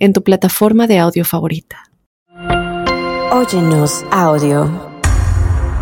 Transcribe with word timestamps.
en 0.00 0.12
tu 0.12 0.22
plataforma 0.22 0.86
de 0.86 0.98
audio 0.98 1.24
favorita. 1.24 1.84
Óyenos 3.32 4.04
audio. 4.10 4.68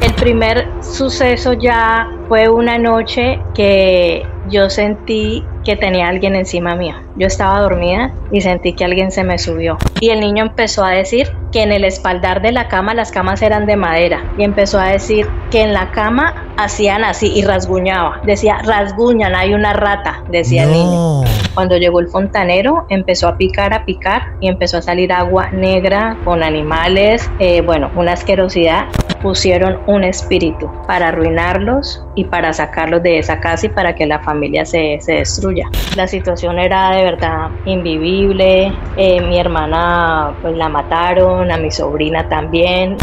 El 0.03 0.15
primer 0.15 0.69
suceso 0.83 1.55
ya 1.55 2.07
fue 2.29 2.49
una 2.49 2.79
noche 2.79 3.41
que 3.55 4.23
yo 4.49 4.71
sentí 4.71 5.45
que 5.65 5.77
tenía 5.77 6.09
alguien 6.09 6.35
encima 6.35 6.75
mío. 6.75 6.95
Yo 7.17 7.27
estaba 7.27 7.61
dormida 7.61 8.13
y 8.33 8.41
sentí 8.41 8.73
que 8.73 8.85
alguien 8.85 9.11
se 9.11 9.23
me 9.25 9.39
subió. 9.39 9.77
Y 10.01 10.11
el 10.11 10.21
niño 10.21 10.45
empezó 10.45 10.85
a 10.85 10.91
decir 10.91 11.31
que 11.53 11.63
en 11.63 11.73
el 11.73 11.85
espaldar 11.85 12.41
de 12.41 12.53
la 12.53 12.69
cama 12.69 12.95
las 12.95 13.11
camas 13.11 13.43
eran 13.43 13.67
de 13.67 13.77
madera. 13.77 14.25
Y 14.39 14.45
empezó 14.45 14.79
a 14.79 14.89
decir 14.89 15.27
que 15.51 15.63
en 15.63 15.75
la 15.75 15.91
cama 15.91 16.47
hacían 16.57 17.05
así 17.05 17.33
y 17.35 17.43
rasguñaba. 17.43 18.21
Decía, 18.25 18.59
rasguñan, 18.65 19.35
hay 19.35 19.53
una 19.53 19.73
rata, 19.73 20.23
decía 20.31 20.65
el 20.65 20.73
niño. 20.73 21.23
Cuando 21.55 21.77
llegó 21.77 22.01
el 22.01 22.09
fontanero, 22.09 22.87
empezó 22.89 23.29
a 23.29 23.37
picar, 23.37 23.75
a 23.75 23.85
picar 23.85 24.35
y 24.41 24.49
empezó 24.49 24.79
a 24.79 24.83
salir 24.83 25.13
agua 25.13 25.51
negra 25.51 26.17
con 26.25 26.43
animales. 26.43 27.31
Eh, 27.41 27.61
bueno, 27.61 27.91
una 27.97 28.13
asquerosidad 28.13 28.87
pusieron 29.21 29.81
un 29.87 30.05
espíritu 30.05 30.71
para 30.87 31.09
arruinarlos 31.09 32.05
y 32.15 32.25
para 32.25 32.53
sacarlos 32.53 33.03
de 33.03 33.19
esa 33.19 33.41
casa 33.41 33.67
y 33.67 33.69
para 33.69 33.95
que 33.95 34.07
la 34.07 34.21
familia 34.21 34.38
se, 34.65 34.99
destruya. 35.07 35.71
La 35.97 36.07
situación 36.07 36.59
era 36.59 36.97
de 36.97 37.05
verdad 37.05 37.51
invivible, 37.67 38.73
eh, 38.97 39.21
mi 39.21 39.39
hermana 39.39 40.37
pues 40.43 40.57
la 40.57 40.69
mataron, 40.69 41.51
a 41.51 41.57
mi 41.57 41.71
sobrina 41.71 42.29
también. 42.29 42.97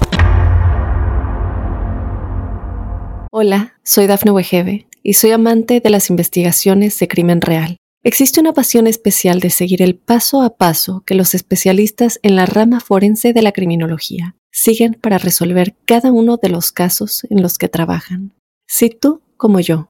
Hola, 3.31 3.73
soy 3.83 4.07
Dafne 4.07 4.31
Wegebe 4.31 4.87
y 5.03 5.13
soy 5.13 5.31
amante 5.31 5.81
de 5.81 5.89
las 5.89 6.09
investigaciones 6.09 6.97
de 6.99 7.07
crimen 7.07 7.41
real. 7.41 7.77
Existe 8.05 8.39
una 8.39 8.53
pasión 8.53 8.85
especial 8.85 9.39
de 9.39 9.49
seguir 9.49 9.81
el 9.81 9.95
paso 9.95 10.43
a 10.43 10.57
paso 10.57 11.03
que 11.07 11.15
los 11.15 11.33
especialistas 11.33 12.19
en 12.21 12.35
la 12.35 12.45
rama 12.45 12.79
forense 12.79 13.33
de 13.33 13.41
la 13.41 13.51
criminología 13.51 14.35
siguen 14.51 14.93
para 15.01 15.17
resolver 15.17 15.75
cada 15.85 16.11
uno 16.11 16.37
de 16.37 16.49
los 16.49 16.71
casos 16.71 17.25
en 17.29 17.41
los 17.41 17.57
que 17.57 17.67
trabajan. 17.67 18.33
Si 18.67 18.89
tú, 18.89 19.21
como 19.37 19.59
yo, 19.59 19.89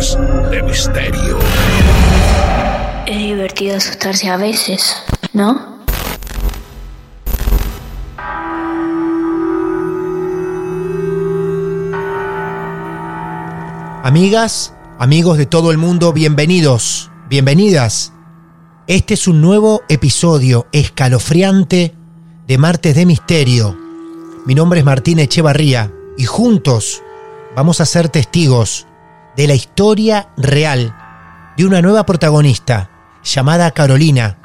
de 0.00 0.62
misterio. 0.62 1.38
Es 3.06 3.18
divertido 3.18 3.76
asustarse 3.76 4.30
a 4.30 4.38
veces, 4.38 4.96
¿no? 5.34 5.78
Amigas, 14.02 14.72
amigos 14.98 15.36
de 15.36 15.44
todo 15.44 15.70
el 15.70 15.76
mundo, 15.76 16.14
bienvenidos, 16.14 17.10
bienvenidas. 17.28 18.14
Este 18.86 19.12
es 19.12 19.28
un 19.28 19.42
nuevo 19.42 19.82
episodio 19.90 20.66
escalofriante 20.72 21.94
de 22.46 22.56
Martes 22.56 22.94
de 22.94 23.04
Misterio. 23.04 23.76
Mi 24.46 24.54
nombre 24.54 24.78
es 24.78 24.86
Martín 24.86 25.18
Echevarría 25.18 25.92
y 26.16 26.24
juntos 26.24 27.02
vamos 27.54 27.82
a 27.82 27.84
ser 27.84 28.08
testigos 28.08 28.86
de 29.36 29.46
la 29.46 29.54
historia 29.54 30.30
real 30.36 30.96
de 31.56 31.66
una 31.66 31.82
nueva 31.82 32.06
protagonista 32.06 32.90
llamada 33.22 33.70
Carolina, 33.70 34.38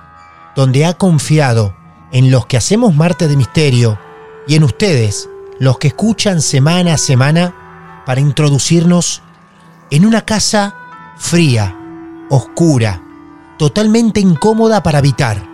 donde 0.56 0.86
ha 0.86 0.94
confiado 0.94 1.76
en 2.12 2.32
los 2.32 2.46
que 2.46 2.58
hacemos 2.58 2.96
Marte 2.96 3.28
de 3.28 3.38
Misterio 3.38 4.00
y 4.48 4.56
en 4.56 4.64
ustedes, 4.64 5.30
los 5.60 5.78
que 5.78 5.88
escuchan 5.88 6.42
semana 6.42 6.94
a 6.94 6.98
semana, 6.98 8.04
para 8.06 8.22
introducirnos 8.22 9.22
en 9.90 10.06
una 10.06 10.22
casa 10.22 10.76
fría, 11.18 11.76
oscura, 12.30 13.02
totalmente 13.58 14.20
incómoda 14.20 14.84
para 14.84 15.00
habitar. 15.00 15.48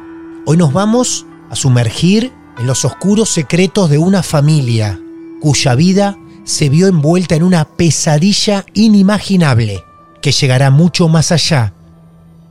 Hoy 0.45 0.57
nos 0.57 0.73
vamos 0.73 1.25
a 1.49 1.55
sumergir 1.55 2.33
en 2.57 2.67
los 2.67 2.83
oscuros 2.85 3.29
secretos 3.29 3.89
de 3.89 3.97
una 3.97 4.23
familia 4.23 4.99
cuya 5.39 5.75
vida 5.75 6.17
se 6.43 6.69
vio 6.69 6.87
envuelta 6.87 7.35
en 7.35 7.43
una 7.43 7.65
pesadilla 7.65 8.65
inimaginable 8.73 9.83
que 10.21 10.31
llegará 10.31 10.69
mucho 10.69 11.07
más 11.07 11.31
allá 11.31 11.73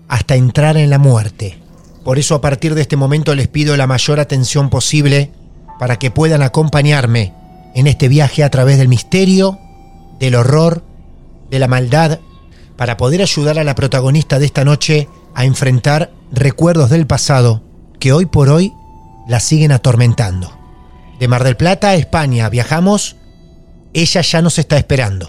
hasta 0.09 0.35
entrar 0.35 0.77
en 0.77 0.91
la 0.91 0.99
muerte. 0.99 1.59
Por 2.05 2.19
eso 2.19 2.35
a 2.35 2.41
partir 2.41 2.75
de 2.75 2.83
este 2.83 2.97
momento 2.97 3.35
les 3.35 3.49
pido 3.49 3.77
la 3.77 3.87
mayor 3.87 4.21
atención 4.21 4.71
posible 4.71 5.31
para 5.79 5.99
que 5.99 6.11
puedan 6.11 6.43
acompañarme 6.43 7.33
en 7.75 7.87
este 7.87 8.09
viaje 8.09 8.43
a 8.43 8.51
través 8.51 8.79
del 8.79 8.89
misterio, 8.89 9.59
del 10.19 10.35
horror, 10.35 10.83
de 11.51 11.59
la 11.59 11.69
maldad, 11.69 12.21
para 12.77 12.97
poder 12.97 13.23
ayudar 13.23 13.59
a 13.59 13.65
la 13.65 13.75
protagonista 13.75 14.39
de 14.39 14.47
esta 14.47 14.65
noche 14.65 15.09
a 15.35 15.45
enfrentar 15.45 16.13
recuerdos 16.33 16.91
del 16.91 17.07
pasado 17.07 17.63
que 17.99 18.13
hoy 18.13 18.27
por 18.27 18.49
hoy 18.49 18.73
la 19.29 19.39
siguen 19.39 19.73
atormentando. 19.73 20.51
De 21.21 21.29
Mar 21.29 21.45
del 21.45 21.57
Plata 21.57 21.91
a 21.91 21.95
España 21.95 22.49
viajamos 22.49 23.17
ella 23.93 24.21
ya 24.21 24.43
nos 24.43 24.59
está 24.59 24.77
esperando. 24.77 25.29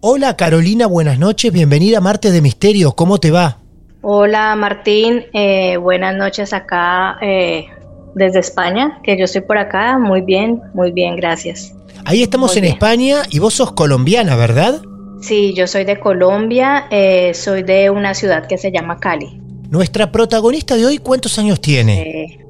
Hola 0.00 0.36
Carolina, 0.36 0.86
buenas 0.86 1.18
noches, 1.18 1.52
bienvenida 1.52 1.98
a 1.98 2.00
Marte 2.00 2.30
de 2.30 2.42
Misterio, 2.42 2.92
¿cómo 2.92 3.18
te 3.18 3.30
va? 3.30 3.58
Hola 4.02 4.54
Martín, 4.54 5.24
eh, 5.32 5.78
buenas 5.78 6.14
noches 6.14 6.52
acá 6.52 7.16
eh, 7.22 7.66
desde 8.14 8.40
España, 8.40 9.00
que 9.02 9.16
yo 9.16 9.24
estoy 9.24 9.40
por 9.40 9.56
acá, 9.56 9.98
muy 9.98 10.20
bien, 10.20 10.60
muy 10.74 10.92
bien, 10.92 11.16
gracias. 11.16 11.74
Ahí 12.04 12.22
estamos 12.22 12.54
en 12.58 12.64
España 12.64 13.22
y 13.30 13.38
vos 13.38 13.54
sos 13.54 13.72
colombiana, 13.72 14.36
¿verdad? 14.36 14.82
Sí, 15.22 15.54
yo 15.56 15.66
soy 15.66 15.84
de 15.84 15.98
Colombia, 15.98 16.86
eh, 16.90 17.32
soy 17.32 17.62
de 17.62 17.88
una 17.88 18.12
ciudad 18.12 18.46
que 18.46 18.58
se 18.58 18.70
llama 18.70 18.98
Cali. 18.98 19.40
Nuestra 19.70 20.12
protagonista 20.12 20.76
de 20.76 20.84
hoy, 20.84 20.98
¿cuántos 20.98 21.38
años 21.38 21.60
tiene? 21.60 22.40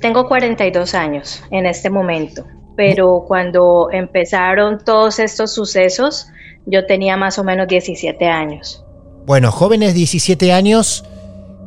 tengo 0.00 0.26
42 0.26 0.94
años 0.94 1.44
en 1.52 1.64
este 1.64 1.88
momento 1.88 2.44
pero 2.76 3.24
cuando 3.26 3.88
empezaron 3.92 4.82
todos 4.84 5.18
estos 5.18 5.52
sucesos, 5.52 6.28
yo 6.66 6.86
tenía 6.86 7.16
más 7.16 7.38
o 7.38 7.44
menos 7.44 7.68
17 7.68 8.26
años. 8.26 8.84
Bueno, 9.26 9.52
jóvenes 9.52 9.94
17 9.94 10.52
años, 10.52 11.04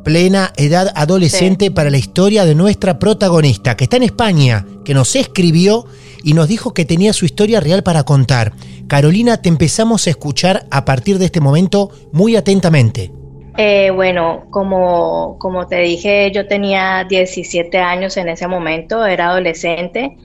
plena 0.04 0.52
edad 0.56 0.92
adolescente 0.94 1.70
para 1.70 1.90
la 1.90 1.98
historia 1.98 2.44
de 2.44 2.54
nuestra 2.54 2.98
protagonista, 2.98 3.76
que 3.76 3.84
está 3.84 3.96
en 3.96 4.02
España, 4.04 4.66
que 4.84 4.94
nos 4.94 5.16
escribió 5.16 5.86
y 6.22 6.34
nos 6.34 6.48
dijo 6.48 6.74
que 6.74 6.84
tenía 6.84 7.12
su 7.12 7.24
historia 7.24 7.60
real 7.60 7.82
para 7.82 8.02
contar. 8.02 8.52
Carolina, 8.88 9.40
te 9.40 9.48
empezamos 9.48 10.06
a 10.06 10.10
escuchar 10.10 10.66
a 10.70 10.84
partir 10.84 11.18
de 11.18 11.26
este 11.26 11.40
momento 11.40 11.90
muy 12.12 12.36
atentamente. 12.36 13.10
Eh, 13.58 13.90
bueno, 13.90 14.44
como, 14.50 15.38
como 15.38 15.66
te 15.66 15.80
dije, 15.80 16.30
yo 16.30 16.46
tenía 16.46 17.06
17 17.08 17.78
años 17.78 18.18
en 18.18 18.28
ese 18.28 18.46
momento, 18.46 19.06
era 19.06 19.30
adolescente 19.30 20.18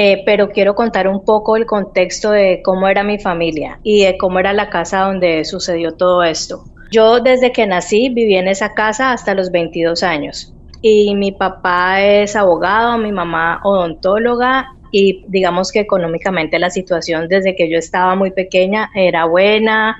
eh, 0.00 0.22
pero 0.24 0.50
quiero 0.50 0.76
contar 0.76 1.08
un 1.08 1.24
poco 1.24 1.56
el 1.56 1.66
contexto 1.66 2.30
de 2.30 2.62
cómo 2.62 2.86
era 2.86 3.02
mi 3.02 3.18
familia 3.18 3.80
y 3.82 4.04
de 4.04 4.16
cómo 4.16 4.38
era 4.38 4.52
la 4.52 4.70
casa 4.70 5.00
donde 5.00 5.44
sucedió 5.44 5.96
todo 5.96 6.22
esto. 6.22 6.62
Yo 6.92 7.18
desde 7.18 7.50
que 7.50 7.66
nací 7.66 8.08
viví 8.08 8.36
en 8.36 8.46
esa 8.46 8.74
casa 8.74 9.10
hasta 9.10 9.34
los 9.34 9.50
22 9.50 10.04
años 10.04 10.54
y 10.82 11.16
mi 11.16 11.32
papá 11.32 12.00
es 12.00 12.36
abogado, 12.36 12.96
mi 12.98 13.10
mamá 13.10 13.60
odontóloga 13.64 14.68
y 14.92 15.24
digamos 15.26 15.72
que 15.72 15.80
económicamente 15.80 16.60
la 16.60 16.70
situación 16.70 17.26
desde 17.26 17.56
que 17.56 17.68
yo 17.68 17.76
estaba 17.76 18.14
muy 18.14 18.30
pequeña 18.30 18.90
era 18.94 19.24
buena, 19.24 19.96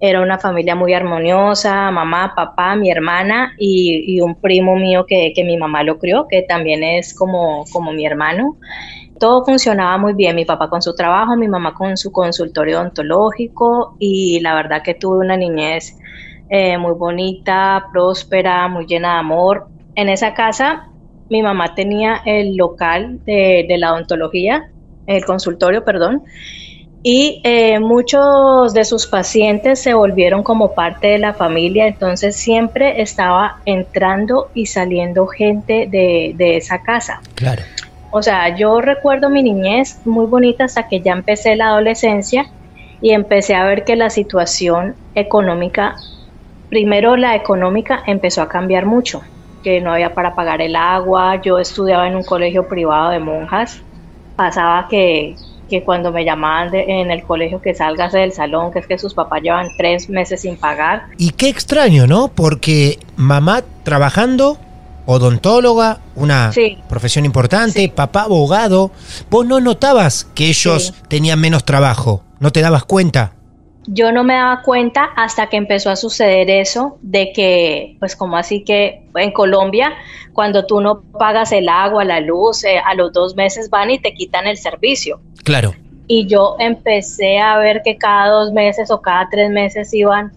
era 0.00 0.22
una 0.22 0.38
familia 0.38 0.74
muy 0.74 0.94
armoniosa, 0.94 1.90
mamá, 1.90 2.32
papá, 2.34 2.74
mi 2.74 2.90
hermana 2.90 3.52
y, 3.58 4.18
un 4.22 4.34
primo 4.34 4.76
mío 4.76 5.04
que, 5.06 5.34
mi 5.44 5.58
mamá 5.58 5.82
lo 5.82 5.98
crió, 5.98 6.26
que 6.26 6.40
también 6.40 6.82
es 6.82 7.14
como, 7.14 7.64
como 7.70 7.92
mi 7.92 8.06
hermano. 8.06 8.56
Todo 9.18 9.44
funcionaba 9.44 9.98
muy 9.98 10.14
bien, 10.14 10.34
mi 10.36 10.44
papá 10.44 10.68
con 10.68 10.82
su 10.82 10.94
trabajo, 10.94 11.36
mi 11.36 11.48
mamá 11.48 11.74
con 11.74 11.96
su 11.96 12.10
consultorio 12.10 12.80
odontológico 12.80 13.96
y 13.98 14.40
la 14.40 14.54
verdad 14.54 14.82
que 14.82 14.94
tuve 14.94 15.18
una 15.18 15.36
niñez 15.36 15.96
eh, 16.48 16.76
muy 16.76 16.92
bonita, 16.92 17.86
próspera, 17.92 18.68
muy 18.68 18.86
llena 18.86 19.14
de 19.14 19.18
amor. 19.20 19.68
En 19.94 20.08
esa 20.08 20.34
casa 20.34 20.88
mi 21.32 21.42
mamá 21.42 21.74
tenía 21.74 22.20
el 22.26 22.56
local 22.56 23.20
de, 23.24 23.66
la 23.78 23.94
odontología, 23.94 24.70
el 25.06 25.24
consultorio, 25.24 25.82
perdón, 25.82 26.24
y 27.02 27.40
eh, 27.42 27.80
muchos 27.80 28.74
de 28.74 28.84
sus 28.84 29.06
pacientes 29.06 29.82
se 29.82 29.94
volvieron 29.94 30.42
como 30.42 30.74
parte 30.74 31.06
de 31.06 31.18
la 31.18 31.32
familia, 31.32 31.86
entonces 31.86 32.36
siempre 32.36 33.00
estaba 33.00 33.62
entrando 33.64 34.50
y 34.52 34.66
saliendo 34.66 35.26
gente 35.26 35.88
de, 35.90 36.34
de, 36.36 36.58
esa 36.58 36.82
casa. 36.82 37.22
Claro. 37.34 37.62
O 38.12 38.22
sea, 38.22 38.54
yo 38.54 38.80
recuerdo 38.82 39.30
mi 39.30 39.42
niñez 39.42 39.98
muy 40.04 40.26
bonita 40.26 40.64
hasta 40.64 40.86
que 40.86 41.00
ya 41.00 41.12
empecé 41.12 41.56
la 41.56 41.68
adolescencia 41.68 42.46
y 43.00 43.10
empecé 43.10 43.54
a 43.54 43.64
ver 43.64 43.84
que 43.84 43.96
la 43.96 44.10
situación 44.10 44.94
económica, 45.14 45.96
primero 46.68 47.16
la 47.16 47.34
económica 47.34 48.02
empezó 48.06 48.42
a 48.42 48.48
cambiar 48.48 48.84
mucho 48.84 49.22
que 49.62 49.80
no 49.80 49.92
había 49.92 50.12
para 50.12 50.34
pagar 50.34 50.60
el 50.60 50.76
agua, 50.76 51.40
yo 51.40 51.58
estudiaba 51.58 52.06
en 52.06 52.16
un 52.16 52.22
colegio 52.22 52.68
privado 52.68 53.10
de 53.10 53.18
monjas, 53.18 53.80
pasaba 54.36 54.88
que, 54.88 55.36
que 55.70 55.82
cuando 55.82 56.12
me 56.12 56.24
llamaban 56.24 56.74
en 56.74 57.10
el 57.10 57.22
colegio 57.22 57.62
que 57.62 57.74
salgas 57.74 58.12
del 58.12 58.32
salón, 58.32 58.72
que 58.72 58.80
es 58.80 58.86
que 58.86 58.98
sus 58.98 59.14
papás 59.14 59.40
llevan 59.40 59.68
tres 59.78 60.10
meses 60.10 60.42
sin 60.42 60.56
pagar. 60.56 61.04
Y 61.16 61.30
qué 61.30 61.48
extraño, 61.48 62.06
¿no? 62.06 62.28
Porque 62.28 62.98
mamá 63.16 63.62
trabajando, 63.84 64.58
odontóloga, 65.06 66.00
una 66.14 66.52
profesión 66.88 67.24
importante, 67.24 67.88
papá 67.88 68.22
abogado, 68.22 68.90
vos 69.30 69.46
no 69.46 69.60
notabas 69.60 70.26
que 70.34 70.48
ellos 70.48 70.94
tenían 71.08 71.40
menos 71.40 71.64
trabajo, 71.64 72.22
no 72.40 72.52
te 72.52 72.60
dabas 72.60 72.84
cuenta 72.84 73.34
yo 73.86 74.12
no 74.12 74.24
me 74.24 74.34
daba 74.34 74.62
cuenta 74.62 75.04
hasta 75.16 75.48
que 75.48 75.56
empezó 75.56 75.90
a 75.90 75.96
suceder 75.96 76.50
eso 76.50 76.98
de 77.02 77.32
que, 77.32 77.96
pues 77.98 78.14
como 78.14 78.36
así 78.36 78.64
que 78.64 79.04
en 79.14 79.32
Colombia, 79.32 79.92
cuando 80.32 80.66
tú 80.66 80.80
no 80.80 81.02
pagas 81.02 81.52
el 81.52 81.68
agua, 81.68 82.04
la 82.04 82.20
luz, 82.20 82.64
eh, 82.64 82.78
a 82.78 82.94
los 82.94 83.12
dos 83.12 83.34
meses 83.34 83.70
van 83.70 83.90
y 83.90 83.98
te 83.98 84.14
quitan 84.14 84.46
el 84.46 84.56
servicio. 84.56 85.20
Claro. 85.42 85.74
Y 86.06 86.26
yo 86.26 86.56
empecé 86.58 87.38
a 87.38 87.56
ver 87.58 87.82
que 87.84 87.96
cada 87.96 88.28
dos 88.28 88.52
meses 88.52 88.90
o 88.90 89.00
cada 89.00 89.28
tres 89.30 89.50
meses 89.50 89.92
iban 89.94 90.32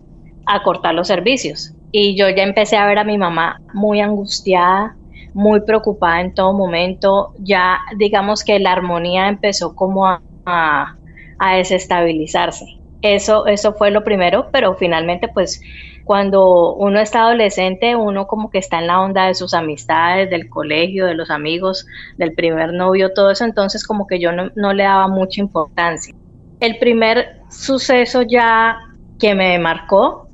a 0.46 0.64
cortar 0.64 0.96
los 0.96 1.08
servicios. 1.08 1.74
Y 1.98 2.14
yo 2.18 2.28
ya 2.28 2.44
empecé 2.44 2.76
a 2.76 2.86
ver 2.88 3.00
a 3.00 3.06
mi 3.06 3.18
mamá 3.18 3.62
muy 3.74 4.02
angustiada, 4.02 4.98
muy 5.34 5.62
preocupada 5.62 6.20
en 6.20 6.34
todo 6.34 6.52
momento. 6.52 7.32
Ya 7.40 7.80
digamos 7.96 8.44
que 8.44 8.60
la 8.60 8.74
armonía 8.74 9.30
empezó 9.30 9.76
como 9.76 10.06
a, 10.06 10.20
a 10.46 11.56
desestabilizarse. 11.56 12.66
Eso, 13.02 13.48
eso 13.48 13.76
fue 13.76 13.92
lo 13.92 14.04
primero, 14.04 14.50
pero 14.52 14.76
finalmente 14.76 15.30
pues 15.30 15.62
cuando 16.04 16.74
uno 16.76 17.00
está 17.00 17.22
adolescente, 17.22 17.96
uno 17.96 18.28
como 18.28 18.50
que 18.50 18.58
está 18.58 18.80
en 18.80 18.88
la 18.88 19.00
onda 19.00 19.28
de 19.28 19.34
sus 19.34 19.54
amistades, 19.54 20.30
del 20.30 20.50
colegio, 20.50 21.06
de 21.06 21.16
los 21.16 21.30
amigos, 21.30 21.88
del 22.18 22.34
primer 22.34 22.74
novio, 22.74 23.14
todo 23.14 23.32
eso, 23.32 23.46
entonces 23.46 23.88
como 23.88 24.06
que 24.06 24.20
yo 24.20 24.34
no, 24.34 24.74
le 24.74 24.84
daba 24.84 25.08
mucha 25.08 25.40
importancia. 25.40 26.14
El 26.60 26.78
primer 26.78 27.38
suceso 27.50 28.22
ya 28.22 28.80
que 29.18 29.34
me 29.34 29.58
marcó 29.60 30.25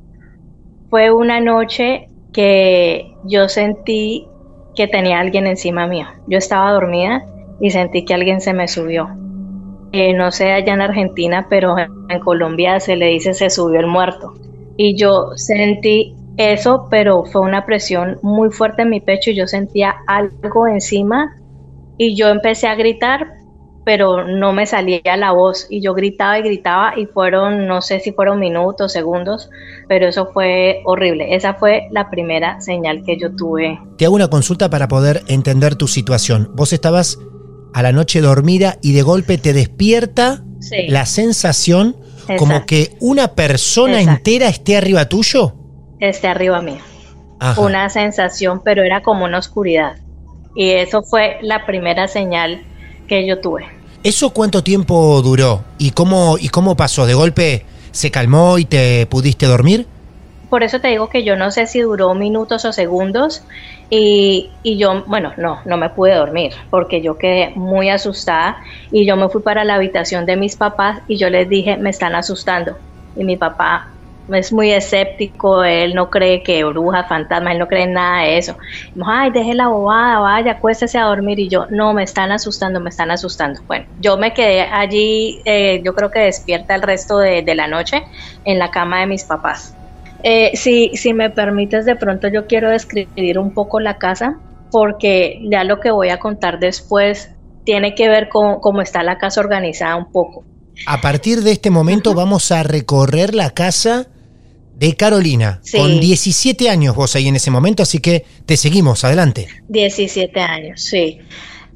fue 0.92 1.10
una 1.10 1.40
noche 1.40 2.10
que 2.34 3.16
yo 3.24 3.48
sentí 3.48 4.28
que 4.76 4.88
tenía 4.88 5.22
alguien 5.22 5.48
encima 5.48 5.88
mío. 5.88 6.06
Yo 6.28 6.38
estaba 6.38 6.72
dormida 6.74 7.26
y 7.62 7.72
sentí 7.72 8.04
que 8.04 8.14
alguien 8.14 8.42
se 8.42 8.54
me 8.54 8.68
subió. 8.68 9.08
Eh, 9.94 10.14
no 10.14 10.32
sé 10.32 10.52
allá 10.52 10.74
en 10.74 10.82
Argentina, 10.82 11.48
pero 11.50 11.78
en 11.78 12.20
Colombia 12.20 12.80
se 12.82 12.98
le 12.98 13.08
dice 13.08 13.34
se 13.34 13.50
subió 13.50 13.80
el 13.80 13.88
muerto. 13.88 14.34
Y 14.76 14.98
yo 14.98 15.32
sentí 15.36 16.14
eso, 16.36 16.88
pero 16.92 17.24
fue 17.24 17.42
una 17.42 17.66
presión 17.66 18.20
muy 18.22 18.50
fuerte 18.50 18.82
en 18.82 18.90
mi 18.90 19.00
pecho 19.00 19.32
y 19.32 19.36
yo 19.36 19.48
sentía 19.48 19.96
algo 20.08 20.68
encima 20.68 21.38
y 21.98 22.18
yo 22.18 22.28
empecé 22.28 22.68
a 22.68 22.76
gritar, 22.76 23.28
pero 23.84 24.28
no 24.28 24.54
me 24.54 24.66
salía 24.66 25.18
la 25.18 25.32
voz 25.32 25.68
y 25.70 25.82
yo 25.82 25.94
gritaba 25.94 26.38
y 26.40 26.44
gritaba 26.44 26.94
y 26.98 27.08
fueron, 27.08 27.68
no 27.68 27.82
sé 27.82 28.00
si 28.00 28.12
fueron 28.12 28.40
minutos, 28.40 28.94
segundos, 28.94 29.50
pero 29.88 30.08
eso 30.08 30.28
fue 30.32 30.82
horrible. 30.86 31.36
Esa 31.36 31.56
fue 31.56 31.88
la 31.92 32.10
primera 32.10 32.62
señal 32.62 33.04
que 33.04 33.18
yo 33.20 33.36
tuve. 33.36 33.80
Te 33.98 34.06
hago 34.06 34.16
una 34.16 34.30
consulta 34.30 34.70
para 34.70 34.88
poder 34.88 35.24
entender 35.28 35.76
tu 35.76 35.88
situación. 35.88 36.52
Vos 36.54 36.74
estabas 36.74 37.18
a 37.74 37.82
la 37.82 37.92
noche 37.92 38.22
dormida 38.22 38.78
y 38.82 38.94
de 38.94 39.02
golpe 39.02 39.38
te 39.38 39.54
despierta 39.54 40.44
la 40.88 41.06
sensación 41.06 41.96
como 42.38 42.66
que 42.66 42.96
una 43.00 43.30
persona 43.30 44.02
entera 44.02 44.48
esté 44.48 44.78
arriba 44.78 45.10
tuyo. 45.10 45.56
Esté 46.00 46.28
arriba 46.28 46.62
mío. 46.62 46.80
Una 47.58 47.90
sensación, 47.90 48.62
pero 48.64 48.84
era 48.84 49.02
como 49.02 49.26
una 49.26 49.40
oscuridad. 49.40 49.98
Y 50.56 50.70
eso 50.70 51.02
fue 51.02 51.38
la 51.42 51.66
primera 51.66 52.08
señal 52.08 52.64
que 53.12 53.28
yo 53.28 53.40
tuve. 53.40 53.66
¿Eso 54.04 54.30
cuánto 54.30 54.64
tiempo 54.64 55.22
duró? 55.22 55.66
¿Y 55.78 55.92
cómo, 55.92 56.38
y 56.40 56.48
cómo 56.48 56.78
pasó? 56.78 57.06
¿De 57.06 57.14
golpe 57.14 57.66
se 57.92 58.10
calmó 58.10 58.58
y 58.58 58.64
te 58.64 59.06
pudiste 59.08 59.46
dormir? 59.46 59.86
por 60.52 60.64
eso 60.64 60.82
te 60.82 60.90
digo 60.90 61.08
que 61.08 61.24
yo 61.24 61.38
no 61.38 61.50
sé 61.50 61.66
si 61.66 61.80
duró 61.80 62.14
minutos 62.14 62.66
o 62.66 62.74
segundos 62.74 63.42
y, 63.90 64.50
yo, 64.66 65.06
bueno, 65.08 65.32
no, 65.38 65.62
no 65.64 65.78
me 65.78 65.88
pude 65.88 66.14
dormir 66.14 66.52
porque 66.70 67.02
yo 67.02 67.18
quedé 67.18 67.54
muy 67.56 67.90
asustada 67.90 68.58
y 68.92 69.06
yo 69.06 69.16
me 69.16 69.30
fui 69.30 69.42
para 69.42 69.64
la 69.64 69.76
habitación 69.76 70.26
de 70.26 70.36
mis 70.36 70.58
papás 70.58 71.00
y 71.08 71.16
yo 71.16 71.30
les 71.30 71.48
dije, 71.48 71.78
me 71.78 71.90
están 71.90 72.16
asustando. 72.16 72.78
Y 73.16 73.24
mi 73.24 73.38
papá 73.38 73.92
es 74.28 74.54
muy 74.54 74.72
escéptico, 74.72 75.64
él 75.64 75.94
no 75.94 76.10
cree 76.10 76.44
que 76.44 76.64
bruja, 76.64 77.04
fantasma, 77.06 77.52
él 77.52 77.60
no 77.60 77.68
cree 77.68 77.84
en 77.84 77.94
nada 77.94 78.24
de 78.24 78.38
eso. 78.38 78.56
Ay, 79.06 79.32
deje 79.32 79.54
la 79.54 79.68
bobada, 79.68 80.20
vaya, 80.20 80.54
acuéstese 80.54 80.98
a 80.98 81.06
dormir. 81.06 81.40
Y 81.40 81.50
yo, 81.50 81.66
no, 81.70 81.94
me 81.94 82.04
están 82.04 82.32
asustando, 82.32 82.80
me 82.80 82.90
están 82.90 83.12
asustando. 83.12 83.60
Bueno, 83.68 83.86
yo 83.98 84.18
me 84.18 84.34
quedé 84.34 84.62
allí, 84.62 85.42
eh, 85.46 85.82
yo 85.84 85.94
creo 85.94 86.12
que 86.12 86.20
despierta 86.20 86.76
el 86.76 86.82
resto 86.82 87.18
de, 87.20 87.42
de 87.42 87.56
la 87.56 87.68
noche 87.68 88.04
en 88.44 88.60
la 88.60 88.70
cama 88.72 89.00
de 89.02 89.08
mis 89.08 89.26
papás. 89.26 89.78
Eh, 90.24 90.52
si, 90.56 90.92
si 90.96 91.14
me 91.14 91.30
permites, 91.32 91.86
de 91.86 91.96
pronto 91.96 92.28
yo 92.28 92.48
quiero 92.48 92.70
describir 92.70 93.40
un 93.40 93.54
poco 93.54 93.80
la 93.80 93.98
casa, 93.98 94.42
porque 94.70 95.40
ya 95.50 95.64
lo 95.64 95.80
que 95.80 95.92
voy 95.92 96.10
a 96.10 96.20
contar 96.20 96.60
después 96.60 97.30
tiene 97.64 97.96
que 97.96 98.08
ver 98.10 98.30
con 98.30 98.60
cómo 98.60 98.82
está 98.82 99.04
la 99.04 99.18
casa 99.18 99.42
organizada 99.42 99.96
un 99.96 100.12
poco. 100.12 100.46
A 100.86 101.02
partir 101.02 101.42
de 101.42 101.52
este 101.52 101.70
momento 101.70 102.14
vamos 102.14 102.52
a 102.52 102.64
recorrer 102.64 103.36
la 103.36 103.52
casa 103.52 104.08
de 104.76 104.96
Carolina, 104.96 105.62
con 105.78 106.00
17 106.00 106.68
años 106.68 106.96
vos 106.96 107.16
ahí 107.16 107.28
en 107.28 107.36
ese 107.36 107.52
momento, 107.52 107.84
así 107.84 108.00
que 108.00 108.26
te 108.48 108.58
seguimos, 108.58 109.04
adelante. 109.04 109.48
17 109.70 110.40
años, 110.40 110.82
sí. 110.82 111.20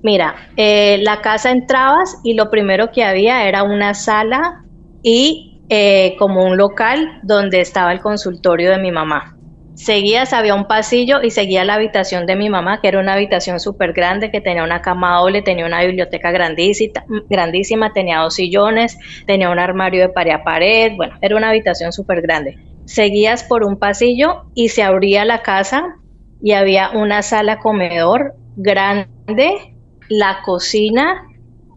Mira, 0.02 0.50
eh, 0.58 1.00
la 1.04 1.22
casa 1.22 1.52
entrabas 1.52 2.18
y 2.24 2.34
lo 2.34 2.50
primero 2.50 2.92
que 2.92 3.04
había 3.04 3.48
era 3.48 3.64
una 3.64 3.94
sala 3.94 4.64
y 5.04 5.62
eh, 5.70 6.16
como 6.18 6.44
un 6.46 6.58
local 6.58 7.20
donde 7.24 7.62
estaba 7.62 7.92
el 7.92 8.00
consultorio 8.00 8.72
de 8.72 8.80
mi 8.80 8.92
mamá. 8.92 9.38
Seguías, 9.76 10.32
había 10.32 10.56
un 10.56 10.68
pasillo 10.68 11.22
y 11.22 11.32
seguía 11.32 11.66
la 11.66 11.74
habitación 11.74 12.26
de 12.26 12.38
mi 12.38 12.50
mamá, 12.50 12.80
que 12.80 12.88
era 12.88 13.00
una 13.00 13.14
habitación 13.14 13.60
súper 13.60 13.92
grande, 13.92 14.32
que 14.32 14.40
tenía 14.40 14.64
una 14.64 14.82
cama 14.82 15.18
doble, 15.18 15.42
tenía 15.42 15.66
una 15.66 15.82
biblioteca 15.82 16.32
grandísima, 16.32 17.92
tenía 17.94 18.20
dos 18.20 18.36
sillones, 18.36 18.98
tenía 19.28 19.50
un 19.50 19.60
armario 19.60 20.02
de 20.02 20.10
pared 20.10 20.32
a 20.32 20.44
pared, 20.46 20.94
bueno, 20.96 21.16
era 21.22 21.36
una 21.36 21.50
habitación 21.50 21.92
súper 21.92 22.22
grande. 22.22 22.58
Seguías 22.86 23.44
por 23.44 23.66
un 23.66 23.78
pasillo 23.78 24.46
y 24.54 24.70
se 24.70 24.82
abría 24.82 25.26
la 25.26 25.42
casa 25.42 25.98
y 26.42 26.54
había 26.54 26.92
una 26.92 27.22
sala 27.22 27.60
comedor 27.60 28.34
grande, 28.56 29.76
la 30.08 30.40
cocina, 30.46 31.22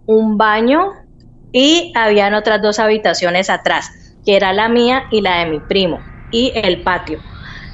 un 0.07 0.39
baño 0.39 0.93
y 1.51 1.93
habían 1.97 2.35
otras 2.35 2.63
dos 2.63 2.79
habitaciones 2.79 3.51
atrás, 3.51 3.91
que 4.25 4.37
era 4.37 4.53
la 4.53 4.69
mía 4.69 5.05
y 5.11 5.21
la 5.21 5.41
de 5.41 5.51
mi 5.51 5.59
primo, 5.59 5.99
y 6.31 6.53
el 6.55 6.83
patio. 6.83 7.19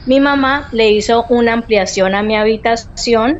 Mi 0.06 0.20
mamá 0.20 0.68
le 0.72 0.90
hizo 0.90 1.26
una 1.28 1.52
ampliación 1.52 2.14
a 2.14 2.22
mi 2.22 2.36
habitación 2.36 3.38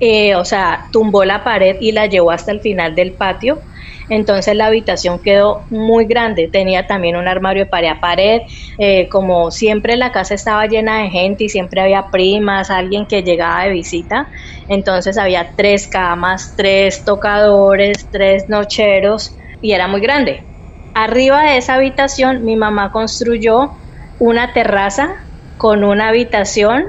eh, 0.00 0.34
o 0.34 0.44
sea, 0.44 0.84
tumbó 0.92 1.24
la 1.24 1.44
pared 1.44 1.76
y 1.80 1.92
la 1.92 2.06
llevó 2.06 2.30
hasta 2.30 2.52
el 2.52 2.60
final 2.60 2.94
del 2.94 3.14
patio. 3.14 3.62
Entonces 4.08 4.54
la 4.54 4.66
habitación 4.66 5.20
quedó 5.22 5.66
muy 5.70 6.04
grande, 6.04 6.48
tenía 6.52 6.86
también 6.86 7.16
un 7.16 7.26
armario 7.26 7.64
de 7.64 7.70
pared 7.70 7.88
a 7.88 8.00
pared, 8.00 8.40
eh, 8.78 9.08
como 9.08 9.50
siempre 9.50 9.96
la 9.96 10.12
casa 10.12 10.34
estaba 10.34 10.66
llena 10.66 11.02
de 11.02 11.08
gente 11.08 11.44
y 11.44 11.48
siempre 11.48 11.80
había 11.80 12.10
primas, 12.10 12.70
alguien 12.70 13.06
que 13.06 13.22
llegaba 13.22 13.64
de 13.64 13.70
visita, 13.70 14.28
entonces 14.68 15.16
había 15.16 15.52
tres 15.56 15.88
camas, 15.88 16.52
tres 16.54 17.04
tocadores, 17.04 18.08
tres 18.10 18.44
nocheros 18.48 19.36
y 19.62 19.72
era 19.72 19.88
muy 19.88 20.02
grande. 20.02 20.44
Arriba 20.92 21.42
de 21.42 21.56
esa 21.56 21.74
habitación 21.74 22.44
mi 22.44 22.56
mamá 22.56 22.90
construyó 22.92 23.72
una 24.18 24.52
terraza 24.52 25.08
con 25.56 25.84
una 25.84 26.08
habitación 26.08 26.84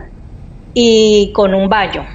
y 0.74 1.32
con 1.34 1.54
un 1.54 1.70
baño 1.70 2.06